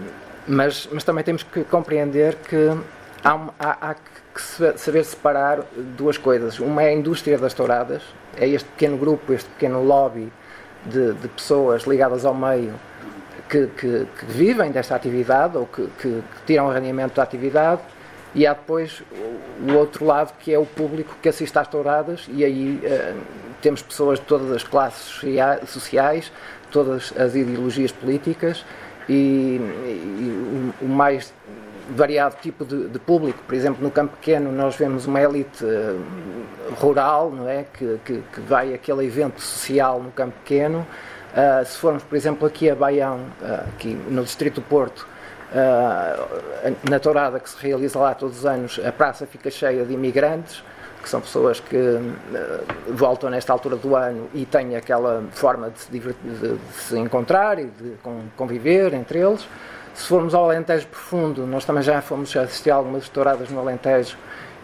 mas, 0.46 0.88
mas 0.92 1.04
também 1.04 1.24
temos 1.24 1.42
que 1.42 1.64
compreender 1.64 2.36
que 2.36 2.70
há, 3.24 3.48
há, 3.58 3.90
há 3.90 3.94
que 3.94 4.78
saber 4.78 5.04
separar 5.04 5.60
duas 5.96 6.16
coisas. 6.16 6.58
Uma 6.60 6.84
é 6.84 6.88
a 6.88 6.92
indústria 6.92 7.36
das 7.36 7.52
touradas, 7.52 8.02
é 8.36 8.48
este 8.48 8.68
pequeno 8.70 8.96
grupo, 8.96 9.32
este 9.32 9.48
pequeno 9.50 9.82
lobby 9.82 10.32
de, 10.86 11.12
de 11.14 11.28
pessoas 11.28 11.84
ligadas 11.84 12.24
ao 12.24 12.34
meio 12.34 12.74
que, 13.48 13.66
que, 13.66 14.06
que 14.18 14.26
vivem 14.26 14.70
desta 14.70 14.96
atividade 14.96 15.56
ou 15.56 15.66
que, 15.66 15.86
que, 16.00 16.22
tiram 16.46 16.68
rendimento 16.68 17.14
da 17.14 17.22
atividade 17.22 17.82
e 18.34 18.46
há 18.46 18.54
depois 18.54 19.02
o 19.68 19.74
outro 19.74 20.06
lado 20.06 20.32
que 20.38 20.52
é 20.52 20.58
o 20.58 20.64
público 20.64 21.14
que 21.20 21.28
assiste 21.28 21.58
às 21.58 21.68
touradas 21.68 22.26
e 22.32 22.44
aí 22.44 22.80
uh, 22.82 23.20
temos 23.60 23.82
pessoas 23.82 24.18
de 24.18 24.24
todas 24.24 24.50
as 24.50 24.64
classes 24.64 25.20
sociais, 25.66 26.32
todas 26.70 27.12
as 27.16 27.34
ideologias 27.34 27.92
políticas 27.92 28.64
e, 29.08 29.60
e 29.60 30.72
o, 30.80 30.86
o, 30.86 30.88
mais 30.88 31.32
variado 31.90 32.36
tipo 32.40 32.64
de, 32.64 32.88
de, 32.88 32.98
público. 32.98 33.42
Por 33.46 33.54
exemplo, 33.54 33.82
no 33.82 33.90
campo 33.90 34.16
pequeno 34.16 34.50
nós 34.52 34.76
vemos 34.76 35.06
uma 35.06 35.20
elite 35.20 35.64
uh, 35.64 36.00
rural, 36.74 37.30
não 37.30 37.48
é, 37.48 37.64
que, 37.64 37.98
que, 38.04 38.22
que 38.32 38.40
vai 38.40 38.74
àquele 38.74 39.04
evento 39.04 39.40
social 39.40 40.00
no 40.02 40.10
campo 40.10 40.34
pequeno 40.44 40.86
Uh, 41.32 41.64
se 41.64 41.78
formos, 41.78 42.02
por 42.02 42.14
exemplo, 42.14 42.46
aqui 42.46 42.68
a 42.68 42.74
Baião, 42.74 43.20
uh, 43.40 43.68
aqui 43.74 43.94
no 44.10 44.22
Distrito 44.22 44.56
do 44.56 44.62
Porto, 44.62 45.06
uh, 45.50 46.76
na 46.90 47.00
tourada 47.00 47.40
que 47.40 47.48
se 47.48 47.56
realiza 47.58 47.98
lá 47.98 48.14
todos 48.14 48.40
os 48.40 48.46
anos, 48.46 48.78
a 48.84 48.92
praça 48.92 49.26
fica 49.26 49.50
cheia 49.50 49.82
de 49.86 49.94
imigrantes, 49.94 50.62
que 51.02 51.08
são 51.08 51.22
pessoas 51.22 51.58
que 51.58 51.76
voltam 52.86 53.28
nesta 53.28 53.52
altura 53.52 53.74
do 53.74 53.96
ano 53.96 54.28
e 54.32 54.46
têm 54.46 54.76
aquela 54.76 55.24
forma 55.32 55.70
de 55.70 55.80
se, 55.80 55.90
de, 55.90 55.98
de 55.98 56.58
se 56.74 56.96
encontrar 56.96 57.58
e 57.58 57.64
de 57.64 57.94
conviver 58.36 58.94
entre 58.94 59.18
eles. 59.18 59.48
Se 59.94 60.08
formos 60.08 60.34
ao 60.34 60.44
Alentejo 60.44 60.86
Profundo, 60.86 61.46
nós 61.46 61.64
também 61.64 61.82
já 61.82 62.00
fomos 62.00 62.34
assistir 62.34 62.70
a 62.70 62.76
algumas 62.76 63.08
touradas 63.10 63.50
no 63.50 63.60
Alentejo 63.60 64.16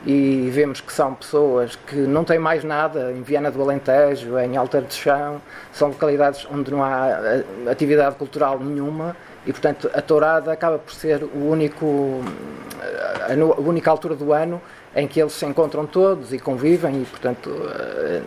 e 0.06 0.48
vemos 0.50 0.80
que 0.80 0.92
são 0.92 1.14
pessoas 1.14 1.76
que 1.76 1.96
não 1.96 2.24
têm 2.24 2.38
mais 2.38 2.64
nada 2.64 3.12
em 3.12 3.20
Viana 3.22 3.50
do 3.50 3.60
Alentejo, 3.60 4.38
em 4.38 4.56
Alter 4.56 4.82
de 4.82 4.94
Chão, 4.94 5.40
são 5.72 5.88
localidades 5.88 6.46
onde 6.50 6.70
não 6.70 6.82
há 6.82 7.08
eh, 7.08 7.44
atividade 7.70 8.16
cultural 8.16 8.58
nenhuma 8.58 9.14
e, 9.46 9.52
portanto, 9.52 9.90
a 9.92 10.00
tourada 10.00 10.50
acaba 10.50 10.78
por 10.78 10.94
ser 10.94 11.22
o 11.22 11.50
único, 11.50 12.22
eh, 12.80 13.34
a 13.34 13.60
única 13.60 13.90
altura 13.90 14.14
do 14.14 14.32
ano 14.32 14.62
em 14.96 15.06
que 15.06 15.20
eles 15.20 15.34
se 15.34 15.44
encontram 15.44 15.84
todos 15.84 16.32
e 16.32 16.38
convivem 16.38 17.02
e, 17.02 17.04
portanto, 17.04 17.50
eh, 17.50 18.22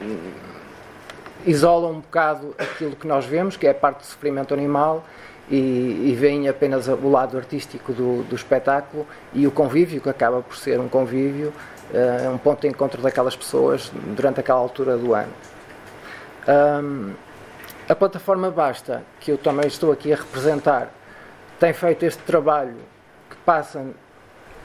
isolam 1.48 1.94
um 1.94 2.00
bocado 2.00 2.54
aquilo 2.60 2.96
que 2.96 3.08
nós 3.08 3.26
vemos, 3.26 3.58
que 3.58 3.66
é 3.66 3.72
a 3.72 3.74
parte 3.74 4.00
do 4.00 4.06
sofrimento 4.06 4.54
animal 4.54 5.04
e, 5.52 6.12
e 6.12 6.16
veem 6.18 6.48
apenas 6.48 6.88
o 6.88 7.10
lado 7.10 7.38
artístico 7.38 7.92
do, 7.92 8.24
do, 8.24 8.36
espetáculo 8.36 9.06
e 9.34 9.46
o 9.46 9.52
convívio, 9.52 10.00
que 10.00 10.10
acaba 10.10 10.42
por 10.42 10.56
ser 10.56 10.80
um 10.80 10.88
convívio, 10.88 11.54
uh, 11.94 12.32
um 12.34 12.38
ponto 12.38 12.62
de 12.62 12.70
encontro 12.70 13.02
daquelas 13.02 13.36
pessoas 13.36 13.92
durante 14.16 14.40
aquela 14.40 14.60
altura 14.60 14.98
do 14.98 15.14
ano. 15.14 15.34
Um, 16.48 17.14
a 17.88 17.94
plataforma 17.94 18.50
Basta, 18.50 19.04
que 19.20 19.32
eu 19.32 19.38
também 19.38 19.68
estou 19.68 19.92
aqui 19.92 20.14
a 20.14 20.16
representar, 20.16 20.90
tem 21.60 21.74
feito 21.74 22.04
este 22.06 22.24
trabalho 22.24 22.78
que 23.30 23.36
passa 23.46 23.86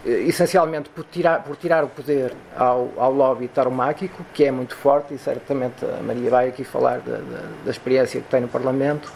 essencialmente 0.07 0.89
por 0.89 1.05
tirar, 1.05 1.43
por 1.43 1.57
tirar 1.57 1.85
o 1.85 1.89
poder 1.89 2.33
ao, 2.57 2.91
ao 2.97 3.13
lobby 3.13 3.49
taromáquico, 3.49 4.25
que 4.33 4.45
é 4.45 4.51
muito 4.51 4.75
forte, 4.77 5.15
e 5.15 5.19
certamente 5.19 5.85
a 5.85 6.03
Maria 6.03 6.31
vai 6.31 6.49
aqui 6.49 6.65
falar 6.65 7.01
da, 7.01 7.17
da, 7.17 7.43
da 7.65 7.71
experiência 7.71 8.21
que 8.21 8.29
tem 8.29 8.41
no 8.41 8.49
Parlamento, 8.49 9.13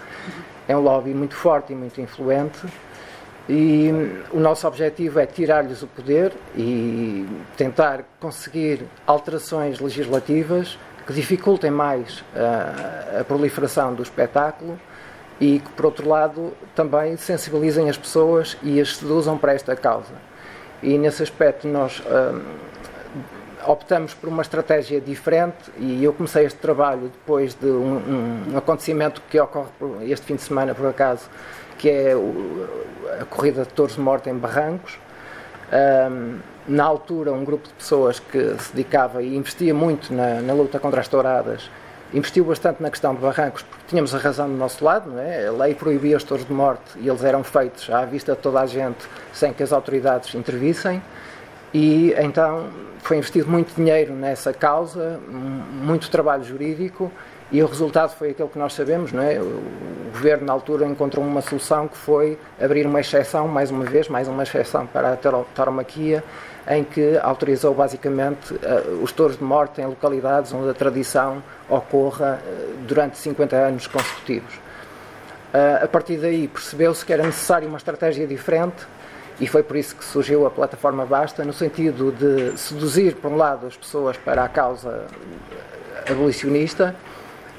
é 0.66 0.76
um 0.76 0.80
lobby 0.80 1.14
muito 1.14 1.34
forte 1.34 1.72
e 1.72 1.76
muito 1.76 2.00
influente 2.00 2.66
e 3.48 3.90
o 4.32 4.38
nosso 4.38 4.66
objetivo 4.68 5.18
é 5.18 5.26
tirar-lhes 5.26 5.82
o 5.82 5.86
poder 5.88 6.32
e 6.56 7.26
tentar 7.56 8.04
conseguir 8.20 8.84
alterações 9.04 9.80
legislativas 9.80 10.78
que 11.04 11.12
dificultem 11.12 11.70
mais 11.70 12.22
a, 12.32 13.20
a 13.20 13.24
proliferação 13.24 13.92
do 13.92 14.04
espetáculo 14.04 14.78
e 15.40 15.58
que, 15.58 15.70
por 15.70 15.86
outro 15.86 16.08
lado, 16.08 16.52
também 16.76 17.16
sensibilizem 17.16 17.90
as 17.90 17.96
pessoas 17.96 18.56
e 18.62 18.80
as 18.80 18.96
seduzam 18.96 19.36
para 19.36 19.52
esta 19.52 19.74
causa. 19.74 20.29
E 20.82 20.96
nesse 20.96 21.22
aspecto 21.22 21.68
nós 21.68 22.00
hum, 22.00 22.42
optamos 23.66 24.14
por 24.14 24.28
uma 24.28 24.42
estratégia 24.42 25.00
diferente 25.00 25.70
e 25.78 26.02
eu 26.02 26.12
comecei 26.12 26.44
este 26.46 26.58
trabalho 26.58 27.02
depois 27.02 27.54
de 27.54 27.66
um, 27.66 28.52
um 28.52 28.56
acontecimento 28.56 29.22
que 29.28 29.38
ocorre 29.38 29.68
este 30.02 30.26
fim 30.26 30.36
de 30.36 30.42
semana, 30.42 30.74
por 30.74 30.86
acaso, 30.86 31.28
que 31.78 31.88
é 31.88 32.14
a 33.20 33.24
corrida 33.24 33.62
de 33.62 33.68
touros 33.68 33.96
de 33.96 34.00
morte 34.00 34.30
em 34.30 34.34
Barrancos. 34.34 34.98
Um, 35.72 36.38
na 36.68 36.84
altura, 36.84 37.32
um 37.32 37.44
grupo 37.44 37.66
de 37.66 37.74
pessoas 37.74 38.20
que 38.20 38.54
se 38.58 38.74
dedicava 38.74 39.22
e 39.22 39.36
investia 39.36 39.74
muito 39.74 40.12
na, 40.12 40.40
na, 40.40 40.52
luta 40.52 40.78
contra 40.78 41.00
as 41.00 41.08
touradas, 41.08 41.70
investiu 42.12 42.44
bastante 42.44 42.82
na 42.82 42.90
questão 42.90 43.14
de 43.14 43.20
barrancos, 43.20 43.62
porque 43.62 43.84
tínhamos 43.88 44.14
a 44.14 44.18
razão 44.18 44.48
do 44.48 44.56
nosso 44.56 44.84
lado, 44.84 45.10
não 45.10 45.20
é? 45.20 45.46
A 45.46 45.52
lei 45.52 45.74
proibia 45.74 46.16
os 46.16 46.24
touros 46.24 46.46
de 46.46 46.52
morte 46.52 46.98
e 46.98 47.08
eles 47.08 47.22
eram 47.22 47.44
feitos 47.44 47.88
à 47.90 48.04
vista 48.04 48.32
de 48.34 48.38
toda 48.38 48.60
a 48.60 48.66
gente, 48.66 49.06
sem 49.32 49.52
que 49.52 49.62
as 49.62 49.72
autoridades 49.72 50.34
intervissem. 50.34 51.02
E 51.72 52.12
então 52.18 52.68
foi 52.98 53.18
investido 53.18 53.48
muito 53.48 53.74
dinheiro 53.74 54.12
nessa 54.12 54.52
causa, 54.52 55.20
muito 55.28 56.10
trabalho 56.10 56.42
jurídico 56.42 57.12
e 57.52 57.62
o 57.62 57.66
resultado 57.66 58.10
foi 58.10 58.30
aquele 58.30 58.48
que 58.48 58.58
nós 58.58 58.72
sabemos, 58.74 59.12
não 59.12 59.22
é? 59.22 59.40
O 59.40 59.60
governo 60.12 60.46
na 60.46 60.52
altura 60.52 60.86
encontrou 60.86 61.24
uma 61.24 61.40
solução 61.40 61.88
que 61.88 61.96
foi 61.96 62.38
abrir 62.60 62.86
uma 62.86 63.00
exceção, 63.00 63.48
mais 63.48 63.72
uma 63.72 63.84
vez, 63.84 64.08
mais 64.08 64.28
uma 64.28 64.44
exceção 64.44 64.86
para 64.86 65.14
a 65.14 65.16
tauromaquia, 65.16 66.22
em 66.68 66.84
que 66.84 67.18
autorizou 67.20 67.74
basicamente 67.74 68.54
uh, 68.54 69.02
os 69.02 69.10
touros 69.10 69.36
de 69.36 69.42
morte 69.42 69.80
em 69.80 69.86
localidades 69.86 70.52
onde 70.52 70.70
a 70.70 70.74
tradição 70.74 71.42
ocorra 71.70 72.40
uh, 72.42 72.76
durante 72.86 73.16
50 73.16 73.56
anos 73.56 73.86
consecutivos. 73.86 74.54
Uh, 74.54 75.84
a 75.84 75.88
partir 75.88 76.18
daí 76.18 76.46
percebeu-se 76.48 77.04
que 77.04 77.12
era 77.12 77.22
necessário 77.24 77.66
uma 77.68 77.78
estratégia 77.78 78.26
diferente 78.26 78.86
e 79.40 79.46
foi 79.46 79.62
por 79.62 79.76
isso 79.76 79.96
que 79.96 80.04
surgiu 80.04 80.46
a 80.46 80.50
plataforma 80.50 81.06
Basta, 81.06 81.42
no 81.44 81.52
sentido 81.52 82.12
de 82.12 82.58
seduzir, 82.58 83.16
por 83.16 83.32
um 83.32 83.36
lado, 83.36 83.66
as 83.66 83.76
pessoas 83.76 84.16
para 84.18 84.44
a 84.44 84.48
causa 84.48 85.06
abolicionista 86.08 86.94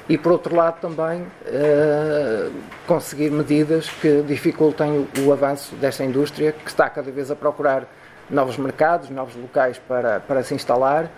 e, 0.08 0.16
por 0.16 0.32
outro 0.32 0.54
lado, 0.54 0.80
também 0.80 1.26
eh, 1.46 2.50
conseguir 2.86 3.30
medidas 3.30 3.88
que 3.88 4.22
dificultem 4.22 5.08
o, 5.18 5.26
o, 5.26 5.32
avanço 5.32 5.74
desta 5.76 6.04
indústria, 6.04 6.52
que 6.52 6.68
está 6.68 6.88
cada 6.88 7.10
vez 7.10 7.30
a 7.30 7.36
procurar 7.36 7.84
novos 8.30 8.56
mercados, 8.56 9.10
novos 9.10 9.34
locais 9.34 9.78
para, 9.78 10.20
para 10.20 10.42
se 10.42 10.54
instalar 10.54 11.10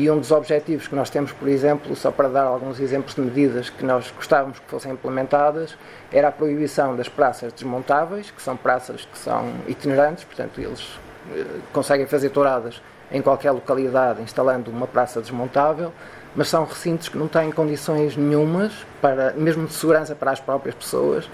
e 0.00 0.10
um 0.10 0.18
dos 0.18 0.30
objetivos 0.30 0.88
que 0.88 0.94
nós 0.94 1.10
temos, 1.10 1.30
por 1.30 1.46
exemplo, 1.46 1.94
só 1.94 2.10
para 2.10 2.26
dar 2.26 2.44
alguns 2.44 2.80
exemplos 2.80 3.14
de 3.14 3.20
medidas 3.20 3.68
que 3.68 3.84
nós 3.84 4.10
gostávamos 4.16 4.58
que 4.58 4.64
fossem 4.66 4.92
implementadas, 4.92 5.76
era 6.10 6.28
a 6.28 6.32
proibição 6.32 6.96
das 6.96 7.06
praças 7.06 7.52
desmontáveis, 7.52 8.30
que 8.30 8.40
são 8.40 8.56
praças 8.56 9.04
que 9.04 9.18
são 9.18 9.52
itinerantes, 9.68 10.24
portanto, 10.24 10.58
eles 10.58 10.98
eh, 11.36 11.44
conseguem 11.70 12.06
fazer 12.06 12.30
touradas 12.30 12.80
em 13.12 13.20
qualquer 13.20 13.50
localidade 13.50 14.22
instalando 14.22 14.70
uma 14.70 14.86
praça 14.86 15.20
desmontável, 15.20 15.92
mas 16.34 16.48
são 16.48 16.64
recintos 16.64 17.10
que 17.10 17.18
não 17.18 17.28
têm 17.28 17.52
condições 17.52 18.16
nenhumas, 18.16 18.72
para, 19.02 19.34
mesmo 19.34 19.66
de 19.66 19.74
segurança 19.74 20.14
para 20.14 20.30
as 20.30 20.40
próprias 20.40 20.74
pessoas. 20.74 21.28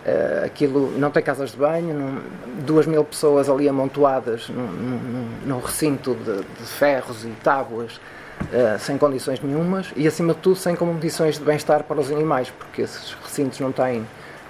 Uh, 0.00 0.46
aquilo 0.46 0.98
não 0.98 1.10
tem 1.10 1.22
casas 1.22 1.50
de 1.50 1.58
banho, 1.58 1.92
não, 1.92 2.22
duas 2.64 2.86
mil 2.86 3.04
pessoas 3.04 3.50
ali 3.50 3.68
amontoadas 3.68 4.48
num, 4.48 5.60
recinto 5.60 6.14
de, 6.14 6.38
de, 6.38 6.66
ferros 6.66 7.22
e 7.26 7.28
tábuas 7.42 7.96
uh, 7.96 8.78
sem 8.78 8.96
condições 8.96 9.40
nenhumas 9.42 9.92
e 9.94 10.08
acima 10.08 10.32
de 10.32 10.40
tudo 10.40 10.56
sem 10.56 10.74
condições 10.74 11.38
de 11.38 11.44
bem-estar 11.44 11.84
para 11.84 12.00
os 12.00 12.10
animais, 12.10 12.48
porque 12.48 12.80
esses 12.80 13.14
recintos 13.22 13.60
não 13.60 13.72
têm 13.72 14.06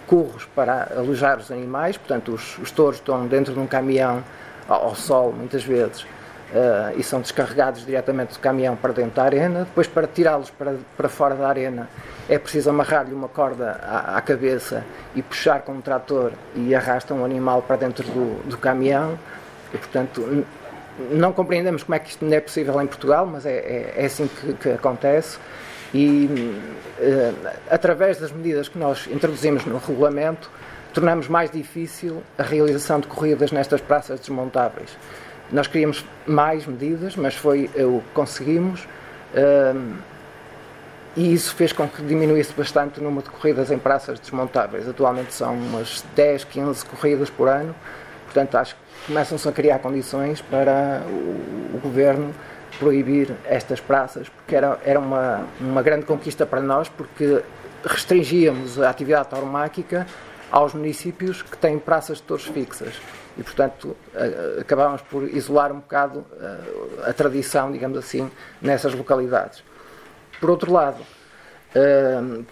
curros 0.06 0.46
para 0.54 0.92
alojar 0.96 1.38
os 1.38 1.50
animais, 1.50 1.96
portanto 1.96 2.32
os, 2.32 2.56
os 2.58 2.70
touros 2.70 2.98
estão 2.98 3.26
dentro 3.26 3.52
de 3.52 3.58
um 3.58 3.66
caminhão 3.66 4.22
ao, 4.68 4.84
ao 4.84 4.94
sol 4.94 5.32
muitas 5.32 5.64
vezes 5.64 6.06
Uh, 6.50 6.98
e 6.98 7.02
são 7.04 7.20
descarregados 7.20 7.86
diretamente 7.86 8.34
do 8.34 8.40
caminhão 8.40 8.74
para 8.74 8.92
dentro 8.92 9.12
da 9.12 9.22
arena. 9.22 9.60
Depois, 9.60 9.86
para 9.86 10.08
tirá-los 10.08 10.50
para, 10.50 10.74
para 10.96 11.08
fora 11.08 11.36
da 11.36 11.46
arena, 11.46 11.88
é 12.28 12.40
preciso 12.40 12.70
amarrar-lhe 12.70 13.14
uma 13.14 13.28
corda 13.28 13.78
à, 13.84 14.16
à, 14.16 14.20
cabeça 14.20 14.84
e 15.14 15.22
puxar 15.22 15.62
com 15.62 15.74
um 15.74 15.80
trator 15.80 16.32
e 16.56 16.74
arrastam 16.74 17.22
o 17.22 17.24
animal 17.24 17.62
para 17.62 17.76
dentro 17.76 18.04
do, 18.04 18.42
do 18.48 18.58
caminhão. 18.58 19.16
E, 19.72 19.78
portanto, 19.78 20.44
não 21.12 21.32
compreendemos 21.32 21.84
como 21.84 21.94
é 21.94 22.00
que 22.00 22.10
isto 22.10 22.24
não 22.24 22.36
é 22.36 22.40
possível 22.40 22.80
em 22.82 22.86
Portugal, 22.86 23.26
mas 23.26 23.46
é, 23.46 23.52
é, 23.52 23.94
é 23.98 24.04
assim 24.06 24.28
que, 24.28 24.52
que, 24.54 24.70
acontece. 24.70 25.38
E, 25.94 26.28
uh, 26.98 27.50
através 27.70 28.18
das 28.18 28.32
medidas 28.32 28.68
que 28.68 28.76
nós 28.76 29.06
introduzimos 29.06 29.64
no 29.64 29.78
regulamento, 29.78 30.50
tornamos 30.92 31.28
mais 31.28 31.50
difícil 31.50 32.22
a 32.36 32.42
realização 32.42 33.00
de 33.00 33.06
corridas 33.06 33.52
nestas 33.52 33.80
praças 33.80 34.18
desmontáveis. 34.18 34.90
Nós 35.52 35.66
queríamos 35.66 36.04
mais 36.26 36.66
medidas, 36.66 37.16
mas 37.16 37.34
foi 37.34 37.70
o 37.76 38.00
que 38.00 38.12
conseguimos. 38.14 38.86
Um, 39.34 39.96
e 41.16 41.32
isso 41.34 41.54
fez 41.56 41.72
com 41.72 41.88
que 41.88 42.02
diminuísse 42.02 42.52
bastante 42.52 43.00
o 43.00 43.02
número 43.02 43.24
de 43.24 43.30
corridas 43.30 43.70
em 43.70 43.78
praças 43.78 44.20
desmontáveis. 44.20 44.88
Atualmente 44.88 45.34
são 45.34 45.54
umas 45.54 46.04
10, 46.14 46.44
15 46.44 46.84
corridas 46.84 47.28
por 47.28 47.48
ano. 47.48 47.74
Portanto, 48.26 48.54
acho 48.56 48.76
que 48.76 48.80
começam-se 49.08 49.48
a 49.48 49.50
criar 49.50 49.80
condições 49.80 50.40
para 50.40 51.02
o, 51.08 51.78
governo 51.82 52.32
proibir 52.78 53.34
estas 53.44 53.80
praças, 53.80 54.28
porque 54.28 54.54
era, 54.54 54.78
era 54.84 55.00
uma, 55.00 55.44
uma 55.60 55.82
grande 55.82 56.06
conquista 56.06 56.46
para 56.46 56.60
nós, 56.60 56.88
porque 56.88 57.42
restringíamos 57.84 58.80
a 58.80 58.88
atividade 58.88 59.28
tauromáquica 59.28 60.06
aos 60.50 60.74
municípios 60.74 61.42
que 61.42 61.56
têm 61.56 61.78
praças 61.78 62.18
de 62.18 62.22
touros 62.22 62.46
fixas 62.46 62.94
e, 63.40 63.42
portanto, 63.42 63.96
acabámos 64.60 65.00
por 65.00 65.26
isolar 65.28 65.72
um 65.72 65.80
bocado 65.80 66.26
a 67.06 67.12
tradição, 67.14 67.72
digamos 67.72 67.96
assim, 67.96 68.30
nessas 68.60 68.94
localidades. 68.94 69.64
Por 70.38 70.50
outro 70.50 70.70
lado, 70.70 70.98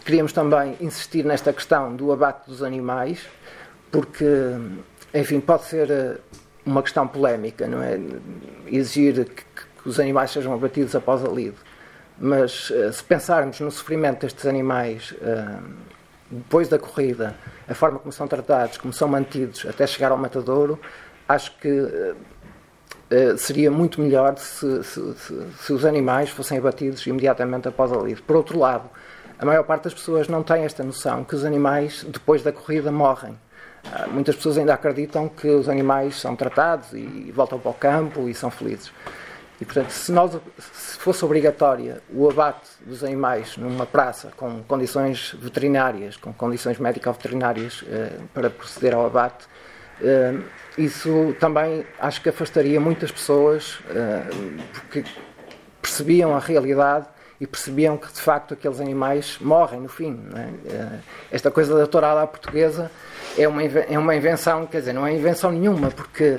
queríamos 0.04 0.32
também 0.32 0.76
insistir 0.80 1.26
nesta 1.26 1.52
questão 1.52 1.94
do 1.94 2.10
abate 2.10 2.48
dos 2.48 2.62
animais, 2.62 3.26
porque, 3.92 4.24
enfim, 5.12 5.40
pode 5.40 5.64
ser 5.64 6.20
uma 6.64 6.82
questão 6.82 7.06
polémica, 7.06 7.66
não 7.66 7.82
é? 7.82 8.00
Exigir 8.66 9.26
que, 9.26 9.44
os 9.84 10.00
animais 10.00 10.30
sejam 10.30 10.52
abatidos 10.54 10.94
após 10.94 11.24
a 11.24 11.28
lide. 11.28 11.56
Mas 12.18 12.72
se 12.92 13.04
pensarmos 13.04 13.60
no 13.60 13.70
sofrimento 13.70 14.22
destes 14.22 14.46
animais 14.46 15.14
depois 16.30 16.68
da 16.68 16.78
corrida, 16.78 17.34
a 17.66 17.74
forma 17.74 17.98
como 17.98 18.12
são 18.12 18.28
tratados, 18.28 18.76
como 18.76 18.92
são 18.92 19.08
mantidos 19.08 19.64
até 19.66 19.86
chegar 19.86 20.12
ao 20.12 20.18
matadouro, 20.18 20.78
acho 21.28 21.56
que 21.58 21.68
uh, 21.68 22.16
seria 23.38 23.70
muito 23.70 24.00
melhor 24.00 24.36
se, 24.38 24.84
se, 24.84 25.14
se, 25.14 25.46
se, 25.58 25.72
os 25.72 25.84
animais 25.84 26.30
fossem 26.30 26.58
abatidos 26.58 27.06
imediatamente 27.06 27.68
após 27.68 27.92
a 27.92 27.96
lide. 27.96 28.22
Por 28.22 28.36
outro 28.36 28.58
lado, 28.58 28.88
a 29.38 29.44
maior 29.44 29.64
parte 29.64 29.84
das 29.84 29.94
pessoas 29.94 30.28
não 30.28 30.42
tem 30.42 30.64
esta 30.64 30.82
noção 30.82 31.24
que 31.24 31.34
os 31.34 31.44
animais, 31.44 32.04
depois 32.08 32.42
da 32.42 32.52
corrida, 32.52 32.92
morrem. 32.92 33.38
Uh, 33.84 34.10
muitas 34.10 34.36
pessoas 34.36 34.58
ainda 34.58 34.74
acreditam 34.74 35.28
que 35.28 35.48
os 35.48 35.68
animais 35.68 36.20
são 36.20 36.36
tratados 36.36 36.92
e, 36.92 36.98
e 36.98 37.32
voltam 37.34 37.58
para 37.58 37.70
o 37.70 37.74
campo 37.74 38.28
e 38.28 38.34
são 38.34 38.50
felizes. 38.50 38.92
E, 39.60 39.64
portanto, 39.64 39.90
se, 39.90 40.12
nós, 40.12 40.38
se 40.58 40.98
fosse 40.98 41.24
obrigatória 41.24 42.00
o 42.12 42.30
abate 42.30 42.68
dos 42.80 43.02
animais 43.02 43.56
numa 43.56 43.84
praça 43.84 44.30
com 44.36 44.62
condições 44.62 45.34
veterinárias, 45.38 46.16
com 46.16 46.32
condições 46.32 46.78
médico-veterinárias 46.78 47.84
eh, 47.88 48.18
para 48.32 48.48
proceder 48.50 48.94
ao 48.94 49.04
abate, 49.04 49.46
eh, 50.00 50.34
isso 50.76 51.34
também 51.40 51.84
acho 51.98 52.22
que 52.22 52.28
afastaria 52.28 52.80
muitas 52.80 53.10
pessoas 53.10 53.80
eh, 53.90 54.22
porque 54.72 55.04
percebiam 55.82 56.36
a 56.36 56.38
realidade 56.38 57.06
e 57.40 57.46
percebiam 57.46 57.96
que 57.96 58.12
de 58.12 58.20
facto 58.20 58.54
aqueles 58.54 58.80
animais 58.80 59.38
morrem 59.40 59.80
no 59.80 59.88
fim. 59.88 60.20
É? 60.34 60.72
Eh, 60.72 60.98
esta 61.32 61.50
coisa 61.50 61.76
da 61.76 61.86
tourada 61.86 62.22
à 62.22 62.26
portuguesa 62.26 62.90
é 63.36 63.46
uma, 63.46 63.62
é 63.62 63.98
uma 63.98 64.14
invenção, 64.14 64.66
quer 64.66 64.80
dizer, 64.80 64.92
não 64.92 65.06
é 65.06 65.12
invenção 65.12 65.50
nenhuma, 65.50 65.90
porque 65.90 66.38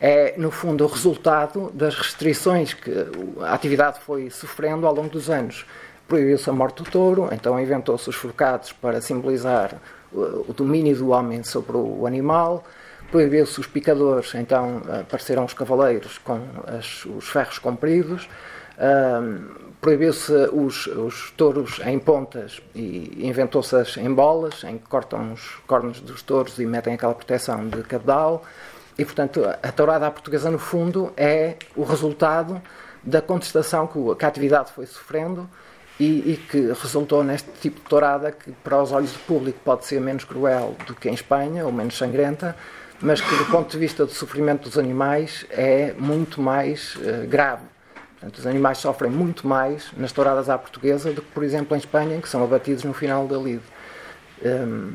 é, 0.00 0.34
no 0.36 0.50
fundo, 0.50 0.84
o 0.84 0.88
resultado 0.88 1.70
das 1.72 1.94
restrições 1.94 2.74
que 2.74 2.90
a 3.40 3.54
atividade 3.54 4.00
foi 4.00 4.30
sofrendo 4.30 4.86
ao 4.86 4.94
longo 4.94 5.08
dos 5.08 5.30
anos. 5.30 5.64
Proibiu-se 6.06 6.50
a 6.50 6.52
morte 6.52 6.82
do 6.82 6.90
touro, 6.90 7.28
então 7.32 7.58
inventou-se 7.58 8.08
os 8.08 8.16
forcados 8.16 8.72
para 8.72 9.00
simbolizar 9.00 9.80
o 10.12 10.52
domínio 10.52 10.96
do 10.96 11.08
homem 11.10 11.42
sobre 11.42 11.76
o 11.76 12.06
animal, 12.06 12.64
proibiu-se 13.10 13.58
os 13.60 13.66
picadores, 13.66 14.34
então 14.34 14.82
apareceram 15.00 15.44
os 15.44 15.54
cavaleiros 15.54 16.18
com 16.18 16.40
as, 16.66 17.04
os 17.04 17.28
ferros 17.28 17.58
compridos, 17.58 18.28
proibiu-se 19.80 20.32
os, 20.52 20.86
os, 20.86 21.30
touros 21.36 21.80
em 21.84 21.98
pontas 21.98 22.60
e 22.74 23.26
inventou-se 23.26 23.76
em 23.98 24.12
bolas, 24.12 24.64
em 24.64 24.78
que 24.78 24.88
cortam 24.88 25.32
os 25.32 25.56
cornos 25.66 26.00
dos 26.00 26.22
touros 26.22 26.58
e 26.58 26.66
metem 26.66 26.94
aquela 26.94 27.14
proteção 27.14 27.68
de 27.68 27.82
cabedal. 27.82 28.44
E, 28.98 29.04
portanto, 29.04 29.44
a 29.44 29.72
tourada 29.72 30.06
à 30.06 30.10
portuguesa, 30.10 30.50
no 30.50 30.58
fundo, 30.58 31.12
é 31.16 31.56
o 31.74 31.82
resultado 31.82 32.62
da 33.02 33.20
contestação 33.20 33.86
que 33.86 34.24
a 34.24 34.28
atividade 34.28 34.72
foi 34.72 34.86
sofrendo 34.86 35.48
e, 35.98 36.32
e, 36.32 36.36
que 36.36 36.72
resultou 36.72 37.22
neste 37.22 37.50
tipo 37.60 37.80
de 37.80 37.86
tourada 37.86 38.32
que, 38.32 38.50
para 38.52 38.80
os 38.82 38.92
olhos 38.92 39.12
do 39.12 39.18
público, 39.20 39.58
pode 39.64 39.84
ser 39.84 40.00
menos 40.00 40.24
cruel 40.24 40.76
do 40.86 40.94
que 40.94 41.08
em 41.08 41.14
Espanha, 41.14 41.64
ou 41.64 41.72
menos 41.72 41.96
sangrenta, 41.96 42.56
mas 43.00 43.20
que, 43.20 43.36
do 43.36 43.44
ponto 43.46 43.70
de 43.70 43.78
vista 43.78 44.04
do 44.04 44.12
sofrimento 44.12 44.68
dos 44.68 44.78
animais, 44.78 45.44
é 45.50 45.92
muito 45.98 46.40
mais 46.40 46.96
uh, 46.96 47.26
grave. 47.28 47.62
Portanto, 48.14 48.38
os 48.38 48.46
animais 48.46 48.78
sofrem 48.78 49.10
muito 49.10 49.46
mais 49.46 49.92
nas 49.96 50.10
touradas 50.10 50.48
à 50.48 50.56
portuguesa 50.56 51.12
do 51.12 51.20
que, 51.20 51.30
por 51.30 51.44
exemplo, 51.44 51.76
em 51.76 51.78
Espanha, 51.78 52.16
em 52.16 52.20
que 52.20 52.28
são 52.28 52.42
abatidos 52.42 52.82
no 52.84 52.94
final 52.94 53.26
da 53.26 53.36
lide. 53.36 53.62
Um, 54.42 54.94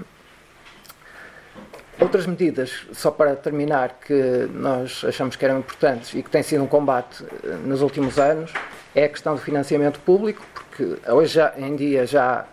Outras 1.99 2.25
medidas, 2.25 2.87
só 2.93 3.11
para 3.11 3.35
terminar, 3.35 3.99
que 4.05 4.47
nós 4.53 5.03
achamos 5.05 5.35
que 5.35 5.43
eram 5.43 5.59
importantes 5.59 6.13
e 6.13 6.23
que 6.23 6.29
tem 6.29 6.41
sido 6.41 6.63
um 6.63 6.67
combate 6.67 7.25
eh, 7.43 7.57
nos 7.65 7.81
últimos 7.81 8.17
anos, 8.17 8.53
é 8.95 9.03
a 9.03 9.09
questão 9.09 9.35
do 9.35 9.41
financiamento 9.41 9.99
público, 9.99 10.41
porque 10.53 10.97
hoje 11.11 11.33
já, 11.33 11.53
em 11.57 11.75
dia 11.75 12.05
já 12.05 12.45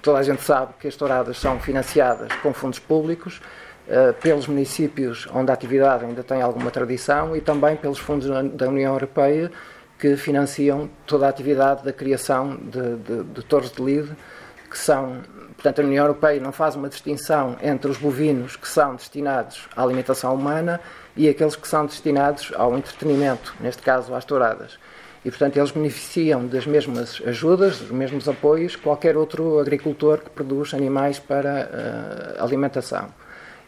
toda 0.00 0.18
a 0.18 0.22
gente 0.22 0.42
sabe 0.42 0.72
que 0.80 0.88
as 0.88 0.96
touradas 0.96 1.38
são 1.38 1.60
financiadas 1.60 2.32
com 2.42 2.52
fundos 2.52 2.78
públicos, 2.78 3.40
uh, 3.86 4.14
pelos 4.14 4.46
municípios 4.46 5.28
onde 5.32 5.50
a 5.50 5.54
atividade 5.54 6.04
ainda 6.04 6.22
tem 6.22 6.42
alguma 6.42 6.70
tradição 6.70 7.36
e 7.36 7.40
também 7.40 7.76
pelos 7.76 7.98
fundos 7.98 8.28
da 8.54 8.68
União 8.68 8.92
Europeia 8.92 9.50
que 9.98 10.16
financiam 10.16 10.88
toda 11.06 11.26
a 11.26 11.28
atividade 11.28 11.84
da 11.84 11.92
criação 11.92 12.56
de, 12.56 12.96
de, 12.96 13.24
de 13.24 13.42
torres 13.44 13.70
de 13.70 13.82
lide, 13.82 14.16
que 14.70 14.78
são 14.78 15.20
Portanto, 15.60 15.82
a 15.82 15.84
União 15.84 16.06
Europeia 16.06 16.40
não 16.40 16.52
faz 16.52 16.74
uma 16.74 16.88
distinção 16.88 17.54
entre 17.62 17.90
os 17.90 17.98
bovinos 17.98 18.56
que 18.56 18.66
são 18.66 18.94
destinados 18.96 19.68
à 19.76 19.82
alimentação 19.82 20.34
humana 20.34 20.80
e 21.14 21.28
aqueles 21.28 21.54
que 21.54 21.68
são 21.68 21.84
destinados 21.84 22.50
ao 22.56 22.74
entretenimento, 22.78 23.54
neste 23.60 23.82
caso 23.82 24.14
às 24.14 24.24
touradas. 24.24 24.78
E, 25.22 25.28
portanto, 25.28 25.58
eles 25.58 25.70
beneficiam 25.70 26.46
das 26.46 26.64
mesmas 26.64 27.20
ajudas, 27.26 27.78
dos 27.78 27.90
mesmos 27.90 28.26
apoios 28.26 28.74
que 28.74 28.80
qualquer 28.80 29.18
outro 29.18 29.58
agricultor 29.58 30.20
que 30.20 30.30
produz 30.30 30.72
animais 30.72 31.18
para 31.18 31.68
uh, 32.38 32.42
alimentação. 32.42 33.10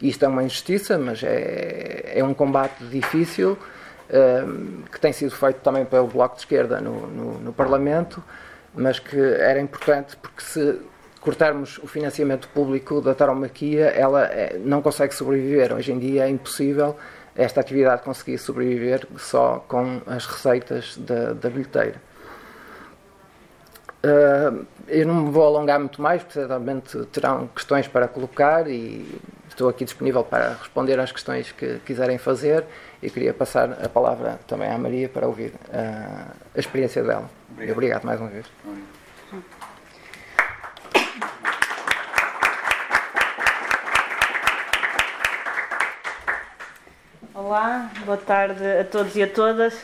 Isto 0.00 0.24
é 0.24 0.28
uma 0.28 0.42
injustiça, 0.42 0.96
mas 0.96 1.22
é, 1.22 2.14
é 2.14 2.24
um 2.24 2.32
combate 2.32 2.82
difícil 2.84 3.52
uh, 3.52 4.82
que 4.90 4.98
tem 4.98 5.12
sido 5.12 5.32
feito 5.32 5.60
também 5.60 5.84
pelo 5.84 6.06
Bloco 6.06 6.36
de 6.36 6.40
Esquerda 6.40 6.80
no, 6.80 7.06
no, 7.06 7.38
no 7.38 7.52
Parlamento, 7.52 8.24
mas 8.74 8.98
que 8.98 9.18
era 9.18 9.60
importante 9.60 10.16
porque 10.16 10.40
se 10.40 10.80
cortarmos 11.22 11.78
o 11.78 11.86
financiamento 11.86 12.48
público 12.48 13.00
da 13.00 13.14
tauromaquia, 13.14 13.86
ela 13.86 14.24
eh, 14.24 14.58
não 14.64 14.82
consegue 14.82 15.14
sobreviver. 15.14 15.72
Hoje 15.72 15.92
em 15.92 15.98
dia 15.98 16.24
é 16.24 16.28
impossível 16.28 16.96
esta 17.34 17.60
atividade 17.60 18.02
conseguir 18.02 18.38
sobreviver 18.38 19.06
só 19.16 19.64
com 19.66 20.02
as 20.06 20.26
receitas 20.26 20.96
da, 20.98 21.32
da 21.32 21.48
bilheteira. 21.48 22.00
Uh, 24.04 24.66
eu 24.88 25.06
não 25.06 25.14
me 25.14 25.30
vou 25.30 25.44
alongar 25.46 25.78
muito 25.78 26.02
mais, 26.02 26.26
certamente 26.28 26.98
terão 27.06 27.46
questões 27.46 27.86
para 27.86 28.08
colocar 28.08 28.68
e 28.68 29.06
estou 29.48 29.68
aqui 29.68 29.84
disponível 29.84 30.24
para 30.24 30.54
responder 30.54 30.98
às 30.98 31.12
questões 31.12 31.52
que 31.52 31.78
quiserem 31.86 32.18
fazer 32.18 32.64
e 33.00 33.08
queria 33.08 33.32
passar 33.32 33.78
a 33.80 33.88
palavra 33.88 34.40
também 34.48 34.68
à 34.68 34.76
Maria 34.76 35.08
para 35.08 35.26
ouvir 35.26 35.52
uh, 35.68 36.32
a 36.54 36.58
experiência 36.58 37.02
dela. 37.02 37.30
Obrigado. 37.52 37.76
Obrigado 37.76 38.04
mais 38.04 38.20
uma 38.20 38.28
vez. 38.28 38.46
Olá, 47.52 47.90
boa 48.06 48.16
tarde 48.16 48.64
a 48.80 48.82
todos 48.82 49.14
e 49.14 49.22
a 49.22 49.26
todas. 49.26 49.78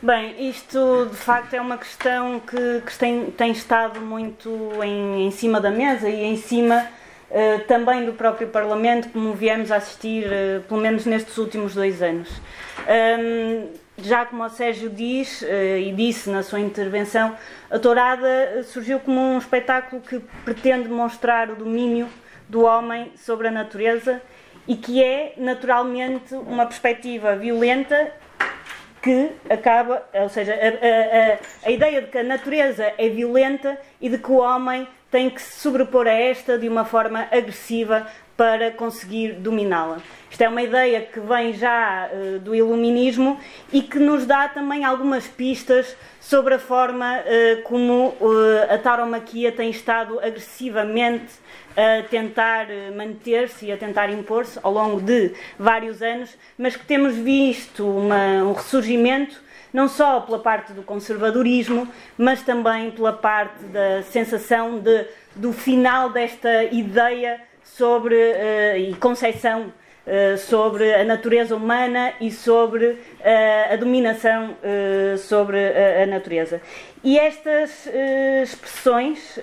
Bem, 0.00 0.48
isto 0.48 1.06
de 1.10 1.16
facto 1.18 1.52
é 1.52 1.60
uma 1.60 1.76
questão 1.76 2.40
que, 2.40 2.80
que 2.80 2.98
tem, 2.98 3.30
tem, 3.30 3.52
estado 3.52 4.00
muito 4.00 4.48
em, 4.82 5.26
em, 5.26 5.30
cima 5.30 5.60
da 5.60 5.70
mesa 5.70 6.08
e 6.08 6.24
em 6.24 6.38
cima 6.38 6.82
uh, 7.30 7.60
também 7.68 8.06
do 8.06 8.14
próprio 8.14 8.48
Parlamento, 8.48 9.10
como 9.10 9.34
viemos 9.34 9.70
a 9.70 9.76
assistir, 9.76 10.24
uh, 10.24 10.62
pelo 10.62 10.80
menos 10.80 11.04
nestes 11.04 11.36
últimos 11.36 11.74
dois 11.74 12.00
anos. 12.00 12.30
Um, 12.88 13.68
já 13.98 14.24
como 14.24 14.42
o 14.42 14.48
Sérgio 14.48 14.88
diz 14.88 15.42
uh, 15.42 15.76
e 15.76 15.92
disse 15.92 16.30
na 16.30 16.42
sua 16.42 16.60
intervenção, 16.60 17.36
a 17.70 17.78
Tourada 17.78 18.62
surgiu 18.62 18.98
como 18.98 19.20
um 19.20 19.36
espetáculo 19.36 20.00
que 20.00 20.20
pretende 20.42 20.88
mostrar 20.88 21.50
o 21.50 21.54
domínio 21.54 22.08
do 22.48 22.62
homem 22.62 23.12
sobre 23.14 23.48
a 23.48 23.50
natureza 23.50 24.22
e 24.66 24.76
que 24.76 25.02
é 25.02 25.34
naturalmente 25.36 26.34
uma 26.34 26.66
perspectiva 26.66 27.36
violenta 27.36 28.12
que 29.02 29.32
acaba, 29.50 30.02
ou 30.14 30.28
seja, 30.30 30.54
a, 30.54 31.66
a, 31.66 31.68
a, 31.68 31.70
ideia 31.70 32.00
de 32.00 32.08
que 32.08 32.16
a 32.16 32.22
natureza 32.22 32.90
é 32.96 33.08
violenta 33.10 33.78
e 34.00 34.08
de 34.08 34.16
que 34.16 34.30
o 34.30 34.36
homem 34.36 34.88
tem 35.10 35.28
que 35.28 35.42
se 35.42 35.60
sobrepor 35.60 36.06
a 36.06 36.12
esta 36.12 36.58
de 36.58 36.66
uma 36.68 36.86
forma 36.86 37.28
agressiva 37.30 38.06
para 38.36 38.70
conseguir 38.70 39.34
dominá-la. 39.34 39.98
Isto 40.30 40.42
é 40.42 40.48
uma 40.48 40.62
ideia 40.62 41.02
que 41.02 41.20
vem 41.20 41.52
já 41.52 42.08
uh, 42.12 42.40
do 42.40 42.54
iluminismo 42.54 43.38
e 43.72 43.80
que 43.80 43.98
nos 43.98 44.26
dá 44.26 44.48
também 44.48 44.84
algumas 44.84 45.28
pistas 45.28 45.96
sobre 46.20 46.54
a 46.54 46.58
forma 46.58 47.18
uh, 47.18 47.62
como 47.62 48.08
uh, 48.08 48.72
a 48.72 48.78
tauromaquia 48.78 49.52
tem 49.52 49.70
estado 49.70 50.18
agressivamente 50.18 51.34
a 51.76 52.02
tentar 52.08 52.66
manter-se 52.96 53.66
e 53.66 53.72
a 53.72 53.76
tentar 53.76 54.10
impor-se 54.10 54.58
ao 54.62 54.72
longo 54.72 55.00
de 55.00 55.32
vários 55.58 56.02
anos, 56.02 56.36
mas 56.56 56.76
que 56.76 56.84
temos 56.84 57.14
visto 57.14 57.84
uma, 57.84 58.44
um 58.44 58.52
ressurgimento 58.52 59.42
não 59.74 59.88
só 59.88 60.20
pela 60.20 60.38
parte 60.38 60.72
do 60.72 60.84
conservadorismo, 60.84 61.88
mas 62.16 62.42
também 62.42 62.92
pela 62.92 63.12
parte 63.12 63.64
da 63.64 64.04
sensação 64.04 64.78
de, 64.78 65.04
do 65.34 65.52
final 65.52 66.10
desta 66.10 66.62
ideia 66.64 67.40
sobre 67.64 68.14
uh, 68.14 68.76
e 68.78 68.94
concepção 68.94 69.72
uh, 70.06 70.38
sobre 70.38 70.94
a 70.94 71.02
natureza 71.02 71.56
humana 71.56 72.12
e 72.20 72.30
sobre 72.30 72.86
uh, 72.86 72.98
a 73.72 73.74
dominação 73.74 74.56
sobre 75.18 75.58
a, 75.58 76.04
a, 76.04 76.06
natureza. 76.06 76.62
E 77.02 77.18
estas 77.18 77.88
expressões 78.42 79.38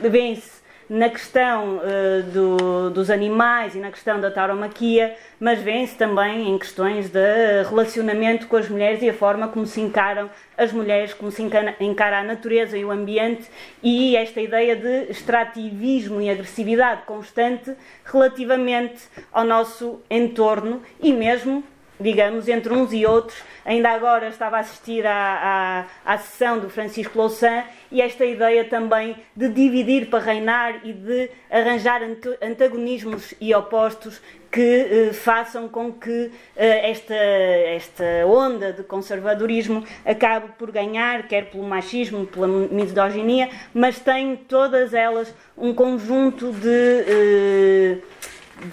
vêm-se 0.00 0.62
na 0.88 1.08
questão 1.08 1.78
uh, 1.78 2.22
do, 2.30 2.90
dos 2.90 3.10
animais 3.10 3.74
e 3.74 3.78
na 3.78 3.90
questão 3.90 4.20
da 4.20 4.30
tauromaquia, 4.30 5.16
mas 5.40 5.60
vêem-se 5.60 5.96
também 5.96 6.50
em 6.50 6.58
questões 6.58 7.08
de 7.08 7.62
relacionamento 7.68 8.46
com 8.46 8.56
as 8.56 8.68
mulheres 8.68 9.02
e 9.02 9.08
a 9.08 9.14
forma 9.14 9.48
como 9.48 9.66
se 9.66 9.80
encaram 9.80 10.30
as 10.56 10.72
mulheres, 10.72 11.14
como 11.14 11.30
se 11.30 11.42
encara, 11.42 11.74
encara 11.80 12.20
a 12.20 12.22
natureza 12.22 12.76
e 12.76 12.84
o 12.84 12.90
ambiente 12.90 13.44
e 13.82 14.16
esta 14.16 14.40
ideia 14.40 14.76
de 14.76 15.10
extrativismo 15.10 16.20
e 16.20 16.30
agressividade 16.30 17.02
constante 17.02 17.74
relativamente 18.04 19.02
ao 19.32 19.44
nosso 19.44 20.00
entorno 20.10 20.82
e 21.00 21.12
mesmo 21.12 21.64
digamos, 21.98 22.48
entre 22.48 22.72
uns 22.72 22.92
e 22.92 23.06
outros. 23.06 23.38
Ainda 23.64 23.90
agora 23.90 24.28
estava 24.28 24.56
a 24.56 24.60
assistir 24.60 25.06
à, 25.06 25.86
à, 26.04 26.14
à 26.14 26.18
sessão 26.18 26.58
do 26.58 26.68
Francisco 26.68 27.16
Louçã 27.16 27.64
e 27.90 28.02
esta 28.02 28.24
ideia 28.24 28.64
também 28.64 29.16
de 29.34 29.48
dividir 29.48 30.06
para 30.06 30.24
reinar 30.24 30.80
e 30.84 30.92
de 30.92 31.30
arranjar 31.50 32.00
antagonismos 32.42 33.34
e 33.40 33.54
opostos 33.54 34.20
que 34.54 34.60
eh, 35.08 35.12
façam 35.12 35.68
com 35.68 35.92
que 35.92 36.30
eh, 36.54 36.90
esta, 36.90 37.14
esta 37.14 38.04
onda 38.24 38.72
de 38.72 38.84
conservadorismo 38.84 39.82
acabe 40.04 40.52
por 40.56 40.70
ganhar, 40.70 41.26
quer 41.26 41.50
pelo 41.50 41.64
machismo, 41.64 42.24
pela 42.24 42.46
misoginia, 42.46 43.50
mas 43.74 43.98
tem 43.98 44.36
todas 44.36 44.94
elas 44.94 45.34
um 45.58 45.74
conjunto 45.74 46.52
de. 46.52 47.04
Eh, 47.08 47.98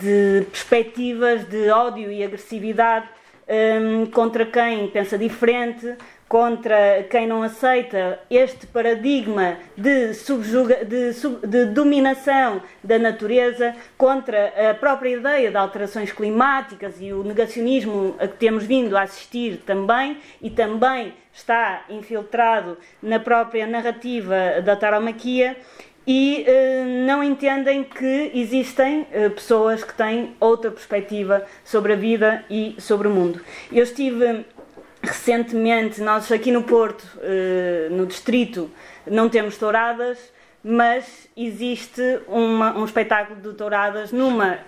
de 0.01 0.45
perspectivas 0.51 1.45
de 1.45 1.69
ódio 1.69 2.11
e 2.11 2.23
agressividade 2.23 3.07
um, 3.51 4.05
contra 4.05 4.45
quem 4.45 4.87
pensa 4.87 5.17
diferente, 5.17 5.95
contra 6.31 7.03
quem 7.09 7.27
não 7.27 7.43
aceita 7.43 8.17
este 8.29 8.65
paradigma 8.65 9.57
de, 9.75 10.07
de, 10.07 10.13
sub, 10.13 10.73
de, 11.45 11.65
dominação 11.65 12.61
da 12.81 12.97
natureza, 12.97 13.75
contra 13.97 14.53
a 14.69 14.73
própria 14.73 15.09
ideia 15.09 15.51
de 15.51 15.57
alterações 15.57 16.13
climáticas 16.13 16.95
e 17.01 17.11
o 17.11 17.21
negacionismo 17.21 18.15
a 18.17 18.29
que 18.29 18.37
temos 18.37 18.63
vindo 18.63 18.95
a 18.95 19.01
assistir 19.01 19.57
também, 19.65 20.17
e 20.41 20.49
também 20.49 21.13
está 21.33 21.83
infiltrado 21.89 22.77
na 23.03 23.19
própria 23.19 23.67
narrativa 23.67 24.61
da 24.63 24.77
taromaquia 24.77 25.57
e 26.13 26.45
uh, 26.45 27.05
não 27.05 27.23
entendem 27.23 27.85
que 27.85 28.31
existem 28.33 29.03
uh, 29.03 29.29
pessoas 29.29 29.81
que 29.81 29.93
têm 29.93 30.35
outra 30.41 30.69
perspectiva 30.69 31.45
sobre 31.63 31.93
a 31.93 31.95
vida 31.95 32.43
e 32.49 32.75
sobre 32.79 33.07
o 33.07 33.11
mundo. 33.11 33.39
Eu 33.71 33.83
estive 33.83 34.45
recentemente, 35.01 36.01
nós 36.01 36.29
aqui 36.29 36.51
no 36.51 36.63
Porto, 36.63 37.01
uh, 37.15 37.95
no 37.95 38.05
distrito, 38.05 38.69
não 39.07 39.29
temos 39.29 39.55
touradas, 39.55 40.17
mas 40.61 41.29
existe 41.35 42.19
uma, 42.27 42.77
um 42.77 42.83
espetáculo 42.83 43.39
de 43.39 43.53
touradas 43.53 44.11
numa 44.11 44.59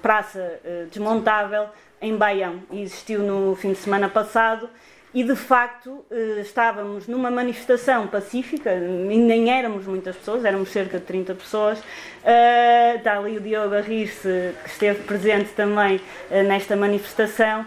praça 0.00 0.58
desmontável 0.90 1.66
em 2.00 2.16
Baião. 2.16 2.62
Existiu 2.72 3.20
no 3.20 3.54
fim 3.54 3.72
de 3.72 3.78
semana 3.78 4.08
passado 4.08 4.70
e 5.18 5.24
de 5.24 5.34
facto 5.34 6.04
eh, 6.12 6.38
estávamos 6.42 7.08
numa 7.08 7.28
manifestação 7.28 8.06
pacífica, 8.06 8.72
nem 8.78 9.50
éramos 9.50 9.84
muitas 9.84 10.14
pessoas, 10.14 10.44
éramos 10.44 10.68
cerca 10.68 11.00
de 11.00 11.06
30 11.06 11.34
pessoas. 11.34 11.82
Eh, 12.30 12.96
está 12.96 13.16
ali 13.16 13.38
o 13.38 13.40
Diogo 13.40 13.74
a 13.74 13.80
rir-se, 13.80 14.52
que 14.62 14.68
esteve 14.68 15.02
presente 15.04 15.48
também 15.56 15.98
eh, 16.30 16.42
nesta 16.42 16.76
manifestação, 16.76 17.64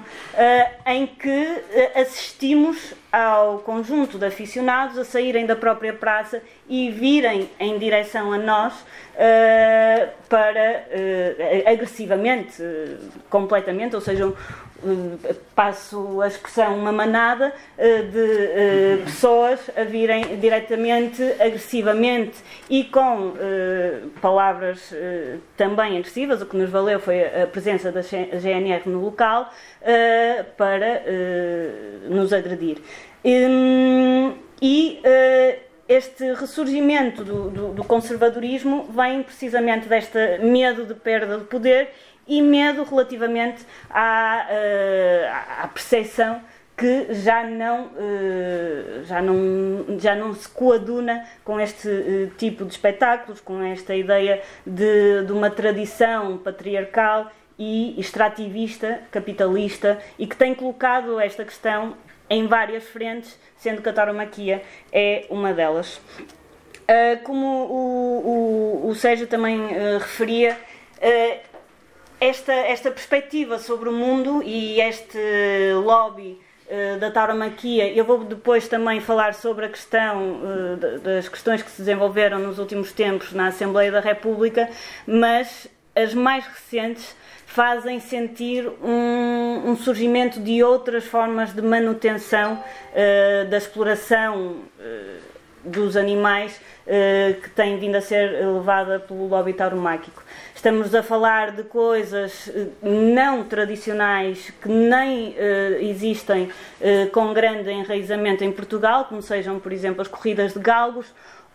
em 0.86 1.08
que 1.08 1.64
assistimos 1.96 2.94
ao 3.12 3.58
conjunto 3.60 4.20
de 4.20 4.26
aficionados 4.26 5.00
a 5.00 5.04
saírem 5.04 5.48
da 5.48 5.56
própria 5.56 5.94
praça 5.94 6.44
e 6.70 6.92
virem 6.92 7.50
em 7.60 7.80
direção 7.80 8.32
a 8.32 8.38
nós 8.38 8.74
para 10.30 10.86
agressivamente, 11.66 12.64
completamente, 13.30 13.96
ou 13.96 14.02
seja, 14.02 14.32
passo 15.54 16.22
a 16.22 16.28
expressão, 16.28 16.76
uma 16.76 16.92
manada 16.92 17.54
de 17.78 19.04
pessoas 19.04 19.60
a 19.76 19.84
virem 19.84 20.38
diretamente, 20.40 21.22
agressivamente 21.40 22.38
e 22.70 22.86
com 22.86 23.34
palavras 24.22 24.51
também 25.58 25.98
agressivas. 25.98 26.42
O 26.42 26.46
que 26.46 26.58
nos 26.58 26.70
valeu 26.70 27.00
foi 27.00 27.24
a 27.24 27.48
presença 27.48 27.92
da 27.92 28.02
GNR 28.02 28.88
no 28.88 29.02
local 29.02 29.52
para 30.58 31.04
nos 32.10 32.32
agredir. 32.34 32.78
Hum, 33.24 34.34
e 34.62 35.02
este 35.88 36.34
ressurgimento 36.34 37.24
do, 37.24 37.50
do, 37.50 37.74
do, 37.74 37.84
conservadorismo 37.84 38.88
vem 38.90 39.24
precisamente 39.24 39.90
deste 39.90 40.38
medo 40.40 40.86
de 40.86 40.94
perda 40.94 41.38
de 41.38 41.44
poder 41.46 41.90
e 42.28 42.42
medo 42.42 42.84
relativamente 42.84 43.66
à, 43.90 45.64
à 45.64 45.68
percepção 45.68 46.42
que 46.78 47.14
já 47.14 47.44
não, 47.44 47.88
uh, 47.88 49.04
já 49.06 49.22
não, 49.22 50.00
já 50.00 50.16
não 50.16 50.34
se 50.34 50.50
coaduna 50.50 51.28
com 51.44 51.60
este 51.60 51.88
uh, 51.88 52.32
tipo 52.38 52.66
de 52.66 52.72
espetáculos, 52.72 53.40
com 53.40 53.62
esta 53.62 53.96
ideia 53.96 54.42
de, 54.66 55.24
de 55.24 55.32
uma 55.32 55.50
tradição 55.50 56.38
patriarcal 56.38 57.32
e 57.60 58.00
extrativista, 58.00 59.02
capitalista, 59.12 60.00
e 60.18 60.26
que 60.26 60.36
tem 60.36 60.56
colocado 60.56 61.20
esta 61.20 61.46
questão 61.46 61.96
em 62.28 62.48
várias 62.48 62.86
frentes, 62.86 63.38
sendo 63.58 63.82
que 63.82 63.90
a 63.90 63.94
tauromaquia 63.94 64.64
é 64.92 65.26
uma 65.30 65.54
delas. 65.54 65.98
Uh, 65.98 67.22
como 67.24 67.46
o, 67.46 68.84
o, 68.86 68.90
o 68.90 68.96
Sérgio 68.96 69.28
também 69.28 69.68
referia, 70.00 70.58
esta, 72.20 72.54
esta 72.54 72.92
perspectiva 72.92 73.58
sobre 73.58 73.90
o 73.90 73.92
mundo 73.92 74.44
e 74.44 74.80
este 74.80 75.18
lobby 75.84 76.40
uh, 76.72 77.00
da 77.00 77.12
tauromaquia, 77.12 77.92
eu 77.94 78.06
vou 78.06 78.24
depois 78.24 78.68
também 78.68 79.00
falar 79.00 79.34
sobre 79.34 79.66
a 79.66 79.70
questão 79.70 80.42
uh, 80.42 81.00
das 81.00 81.28
questões 81.28 81.62
que 81.62 81.70
se 81.70 81.82
desenvolveram 81.82 82.40
nos 82.40 82.58
últimos 82.58 82.92
tempos 82.92 83.34
na 83.34 83.48
Assembleia 83.48 83.92
da 83.92 84.00
República, 84.00 84.70
mas 85.06 85.68
as 85.96 86.14
mais 86.14 86.46
recentes 86.46 87.16
fazem 87.46 88.00
sentir 88.00 88.66
um, 88.82 89.72
um 89.72 89.76
surgimento 89.76 90.40
de 90.40 90.64
outras 90.64 91.04
formas 91.04 91.54
de 91.54 91.62
manutenção 91.62 92.54
uh, 92.56 93.50
da 93.50 93.58
exploração 93.58 94.62
dos 95.64 95.96
animais 95.96 96.60
que 97.44 97.50
tem 97.52 97.78
vindo 97.78 97.96
a 97.96 98.02
ser 98.02 98.32
levada 98.32 99.00
pelo 99.00 99.28
lobby 99.28 99.54
tauromáquico. 99.54 100.24
Estamos 100.62 100.94
a 100.94 101.02
falar 101.02 101.54
de 101.54 101.64
coisas 101.64 102.48
eh, 102.48 102.68
não 102.84 103.44
tradicionais 103.44 104.54
que 104.62 104.70
nem 104.70 105.30
uh, 105.30 105.34
existem 105.82 106.44
uh, 106.44 107.10
com 107.12 107.34
grande 107.34 107.72
enraizamento 107.72 108.44
em 108.44 108.52
Portugal, 108.52 109.06
como 109.06 109.24
sejam, 109.24 109.60
por 109.60 109.74
exemplo, 109.74 110.04
as 110.04 110.08
corridas 110.08 110.54
de 110.54 110.60
galgos 110.60 111.08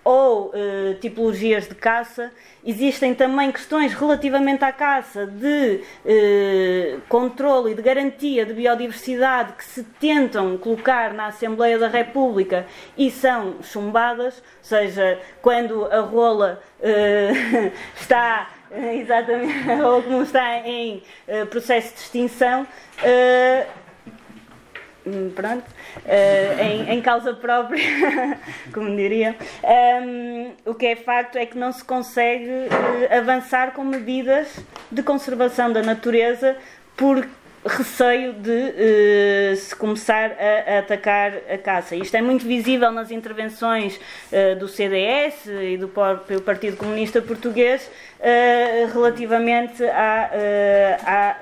ou 0.03 0.53
tipologias 1.01 1.67
de 1.69 1.75
caça. 1.75 2.31
Existem 2.65 3.13
também 3.13 3.51
questões 3.51 3.93
relativamente 3.93 4.65
à 4.65 4.71
caça 4.71 5.27
de 5.27 5.81
uh, 6.05 7.01
controle 7.09 7.73
e 7.73 7.75
de 7.75 7.83
garantia 7.83 8.47
de 8.47 8.55
biodiversidade 8.55 9.55
que 9.55 9.65
se 9.65 9.83
tentam 10.01 10.57
colocar 10.59 11.13
na 11.13 11.27
Assembleia 11.27 11.77
da 11.77 11.89
República 11.89 12.67
e 12.97 13.11
são 13.11 13.57
chumbadas, 13.63 14.37
ou 14.37 14.43
seja, 14.63 15.19
quando 15.43 15.87
a 15.87 16.01
rola 16.01 16.61
está 18.01 18.49
exatamente, 18.95 19.71
ou 19.83 20.03
como 20.03 20.23
está 20.23 20.59
em 20.59 21.03
uh, 21.29 21.47
processo 21.47 21.95
de 21.95 22.01
extinção, 22.01 22.63
uh, 22.63 23.87
pronto, 25.35 25.65
uh, 25.65 26.61
em, 26.61 26.91
em, 26.95 27.03
causa 27.03 27.33
própria, 27.33 27.85
como 28.75 28.95
diria, 28.97 29.37
um, 30.03 30.53
o 30.71 30.75
que 30.75 30.87
é 30.87 30.97
facto 30.97 31.37
é 31.37 31.47
que 31.47 31.57
não 31.57 31.73
se 31.73 31.85
consegue 31.85 32.49
avançar 33.17 33.73
com 33.73 33.85
medidas 33.85 34.59
de 34.91 35.03
conservação 35.03 35.73
da 35.73 35.83
natureza 35.83 36.57
por 36.97 37.27
receio 37.67 38.33
de 38.35 38.51
uh, 38.51 39.57
se 39.57 39.75
começar 39.75 40.33
a, 40.33 40.75
a, 40.75 40.79
atacar 40.79 41.33
a 41.51 41.59
caça. 41.59 41.97
Isto 41.97 42.17
é 42.17 42.23
muito 42.23 42.47
visível 42.47 42.91
nas 42.91 43.11
intervenções 43.11 43.97
uh, 43.97 44.59
do 44.59 44.69
CDS 44.69 45.47
e 45.47 45.77
do 45.77 45.89
próprio 45.89 46.41
Partido 46.41 46.77
Comunista 46.77 47.21
Português 47.21 47.91
uh, 48.21 48.93
relativamente 48.93 49.85
à, 49.85 50.31
à, 51.07 51.37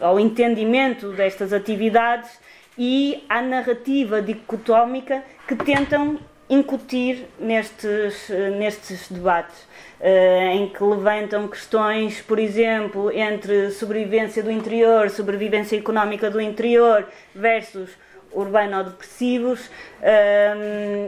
ao 0.00 0.20
entendimento 0.20 1.12
destas 1.12 1.52
atividades 1.52 2.30
e 2.78 3.24
à 3.28 3.40
narrativa 3.40 4.20
dicotómica 4.20 5.22
que 5.48 5.56
tentam 5.56 6.18
incutir 6.48 7.26
nestes, 7.38 8.28
nestes 8.58 9.08
debates. 9.08 9.66
Uh, 9.98 10.52
em 10.52 10.68
que 10.68 10.84
levantam 10.84 11.48
questões, 11.48 12.20
por 12.20 12.38
exemplo, 12.38 13.10
entre 13.10 13.70
sobrevivência 13.70 14.42
do 14.42 14.50
interior, 14.50 15.08
sobrevivência 15.08 15.74
económica 15.74 16.30
do 16.30 16.38
interior 16.38 17.08
versus 17.34 17.88
urbano-depressivos, 18.30 19.70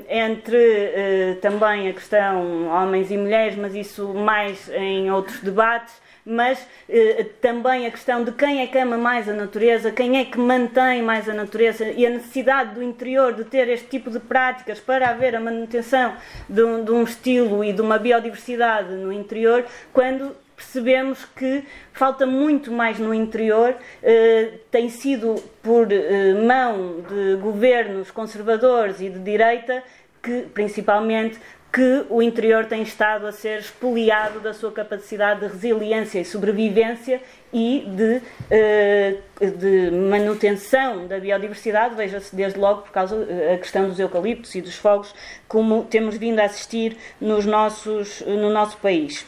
entre 0.09 1.37
também 1.43 1.91
a 1.91 1.93
questão 1.93 2.69
homens 2.69 3.11
e 3.11 3.19
mulheres, 3.19 3.55
mas 3.57 3.75
isso 3.75 4.15
mais 4.15 4.71
em 4.71 5.11
outros 5.11 5.41
debates 5.41 6.01
mas 6.29 6.69
eh, 6.89 7.27
também 7.41 7.87
a 7.87 7.91
questão 7.91 8.23
de 8.23 8.33
quem 8.33 8.61
é 8.61 8.67
que 8.67 8.77
ama 8.77 8.99
mais 8.99 9.27
a 9.29 9.33
natureza, 9.33 9.91
quem 9.91 10.19
é 10.19 10.27
que 10.27 10.39
mantém 10.39 11.03
mais 11.03 11.27
a 11.27 11.33
natureza 11.33 11.89
e 11.89 12.07
a 12.07 12.11
necessidade 12.11 12.75
do 12.75 12.83
interior 12.83 13.33
de 13.33 13.45
ter 13.45 13.67
este 13.69 13.87
tipo 13.87 14.11
de 14.11 14.21
práticas 14.21 14.79
para 14.79 15.09
haver 15.09 15.35
a 15.35 15.41
manutenção 15.41 16.15
de 16.49 16.63
um, 16.63 16.85
de 16.85 16.93
um 16.93 17.03
estilo 17.03 17.65
e 17.65 17.73
de 17.73 17.81
uma 17.81 17.99
biodiversidade 17.99 18.95
no 18.95 19.11
interior, 19.11 19.65
quando 19.91 20.37
percebemos 20.55 21.25
que 21.37 21.65
falta 21.93 22.27
muito 22.27 22.71
mais 22.71 22.99
no 22.99 23.15
interior, 23.15 23.77
eh, 24.03 24.59
tem 24.71 24.91
sido 24.91 25.37
por 25.63 25.91
eh, 25.91 26.35
mão 26.35 27.01
de 27.09 27.37
governos 27.37 28.11
conservadores 28.11 29.01
e 29.01 29.09
de 29.09 29.21
direita 29.21 29.83
que, 30.21 30.43
principalmente, 30.53 31.39
que 31.73 32.07
o 32.09 32.23
interior 32.23 32.65
tem 32.65 32.83
estado 32.83 33.27
a 33.27 33.33
ser 33.33 33.59
expoliado 33.59 34.41
da 34.41 34.55
sua 34.55 34.73
capacidade 34.73 35.41
de 35.41 35.47
resiliência 35.47 36.19
e 36.19 36.25
sobrevivência 36.25 37.21
e 37.53 37.85
de, 37.87 38.23
eh, 38.51 39.17
de 39.39 39.91
manutenção 39.91 41.07
da 41.07 41.19
biodiversidade, 41.19 41.95
veja-se 41.95 42.35
desde 42.35 42.59
logo 42.59 42.83
por 42.83 42.91
causa 42.91 43.23
da 43.25 43.33
eh, 43.33 43.59
questão 43.59 43.87
dos 43.87 44.01
eucaliptos 44.01 44.55
e 44.55 44.63
dos 44.63 44.77
fogos, 44.77 45.15
como 45.47 45.85
temos 45.85 46.17
vindo 46.17 46.41
a 46.41 46.45
assistir 46.45 46.97
nos 47.21 47.45
nossos, 47.45 48.23
no 48.23 48.51
nosso 48.51 48.79
país. 48.79 49.27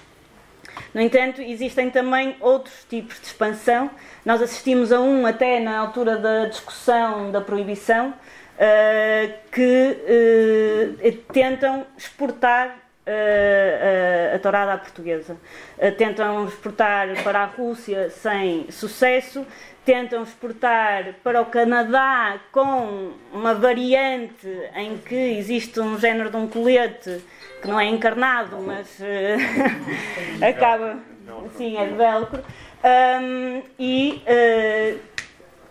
No 0.95 1.01
entanto, 1.01 1.41
existem 1.43 1.91
também 1.91 2.37
outros 2.41 2.85
tipos 2.89 3.21
de 3.21 3.27
expansão. 3.27 3.91
Nós 4.25 4.41
assistimos 4.41 4.93
a 4.93 5.01
um 5.01 5.27
até 5.27 5.61
na 5.61 5.79
altura 5.79 6.17
da 6.17 6.47
discussão 6.47 7.31
da 7.31 7.41
proibição, 7.41 8.15
uh, 8.61 9.33
que 9.51 9.97
uh, 11.03 11.33
tentam 11.33 11.87
exportar 11.97 12.69
uh, 12.69 14.35
a 14.35 14.39
tourada 14.39 14.75
à 14.75 14.79
portuguesa. 14.79 15.37
tentam 15.97 16.47
exportar 16.47 17.09
para 17.25 17.41
a 17.41 17.45
Rússia 17.47 18.11
sem 18.11 18.71
sucesso, 18.71 19.47
tentam 19.85 20.23
exportar 20.23 21.15
para 21.25 21.41
o 21.41 21.47
Canadá 21.47 22.39
com 22.53 23.13
uma 23.33 23.55
variante 23.55 24.47
em 24.77 24.99
que 24.99 25.15
existe 25.15 25.81
um 25.81 25.99
género 25.99 26.31
de 26.31 26.37
um 26.37 26.47
colete 26.47 27.25
que 27.63 27.69
não 27.69 27.81
é 27.81 27.87
encarnado, 27.87 28.59
mas 28.59 28.99
acaba. 30.47 30.99
Sim, 31.57 31.77
é 31.79 31.87
de 31.87 31.95
velcro. 31.95 32.43
Um, 32.83 33.63
e 33.79 34.23
uh, 34.25 34.99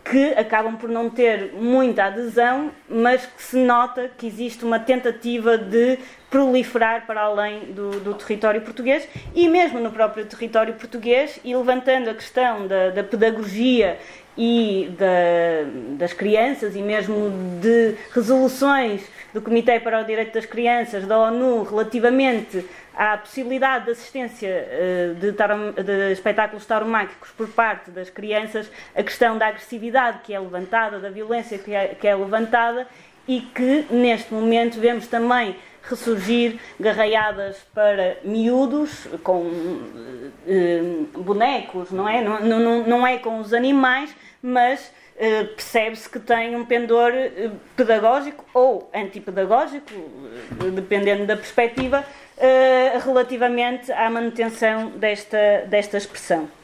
que 0.09 0.33
acabam 0.33 0.75
por 0.75 0.89
não 0.89 1.09
ter 1.09 1.53
muita 1.53 2.05
adesão, 2.05 2.71
mas 2.89 3.25
que 3.25 3.43
se 3.43 3.57
nota 3.57 4.09
que 4.17 4.25
existe 4.25 4.65
uma 4.65 4.79
tentativa 4.79 5.57
de 5.57 5.99
proliferar 6.31 7.05
para 7.05 7.21
além 7.21 7.71
do, 7.73 7.99
do 7.99 8.13
território 8.15 8.61
português 8.61 9.07
e 9.35 9.47
mesmo 9.47 9.79
no 9.79 9.91
próprio 9.91 10.25
território 10.25 10.73
português 10.73 11.39
e 11.43 11.55
levantando 11.55 12.09
a 12.09 12.13
questão 12.13 12.67
da, 12.67 12.89
da 12.89 13.03
pedagogia 13.03 13.99
e 14.37 14.89
da, 14.97 15.97
das 15.97 16.13
crianças 16.13 16.75
e 16.75 16.81
mesmo 16.81 17.31
de 17.61 17.95
resoluções 18.13 19.01
do 19.33 19.41
Comitê 19.41 19.79
para 19.79 20.01
o 20.01 20.03
Direito 20.05 20.33
das 20.33 20.45
Crianças 20.45 21.05
da 21.05 21.19
ONU 21.19 21.63
relativamente 21.63 22.65
à 22.99 23.17
possibilidade 23.17 23.85
de 23.85 23.91
assistência 23.91 24.49
eh, 24.49 25.13
de, 25.17 25.31
tarom, 25.31 25.71
de 25.71 26.11
espetáculos 26.11 26.65
tauromáquicos 26.65 27.31
por 27.31 27.47
parte 27.47 27.89
das 27.91 28.09
crianças, 28.09 28.69
a 28.93 29.01
questão 29.01 29.37
da 29.37 29.47
agressividade 29.47 30.19
que 30.21 30.33
é 30.33 30.39
levantada, 30.39 30.99
da 30.99 31.09
violência 31.09 31.57
que 31.57 31.73
é, 31.73 31.95
que 31.95 32.05
é 32.05 32.13
levantada 32.13 32.85
e 33.25 33.39
que 33.39 33.85
neste 33.89 34.33
momento 34.33 34.81
vemos 34.81 35.07
também 35.07 35.55
ressurgir 35.81 36.59
garraiadas 36.77 37.65
para 37.73 38.17
miúdos 38.25 39.07
com 39.23 39.49
eh, 40.45 40.81
bonecos, 41.13 41.91
não 41.91 42.07
é? 42.07 42.21
Não, 42.21 42.41
não, 42.41 42.83
não 42.85 43.07
é 43.07 43.17
com 43.17 43.39
os 43.39 43.53
animais, 43.53 44.13
mas 44.43 44.91
eh, 45.21 45.43
percebe-se 45.43 46.09
que 46.09 46.17
tem 46.17 46.55
um 46.55 46.63
pendor 46.63 47.11
eh, 47.11 47.51
pedagógico 47.75 48.45
ou 48.53 48.89
antipedagógico, 48.95 49.91
eh, 49.93 50.69
dependendo 50.71 51.25
da 51.25 51.35
perspectiva, 51.35 52.05
relativamente 53.03 53.91
à 53.91 54.09
manutenção 54.09 54.91
desta, 54.91 55.65
desta 55.67 55.97
expressão. 55.97 56.49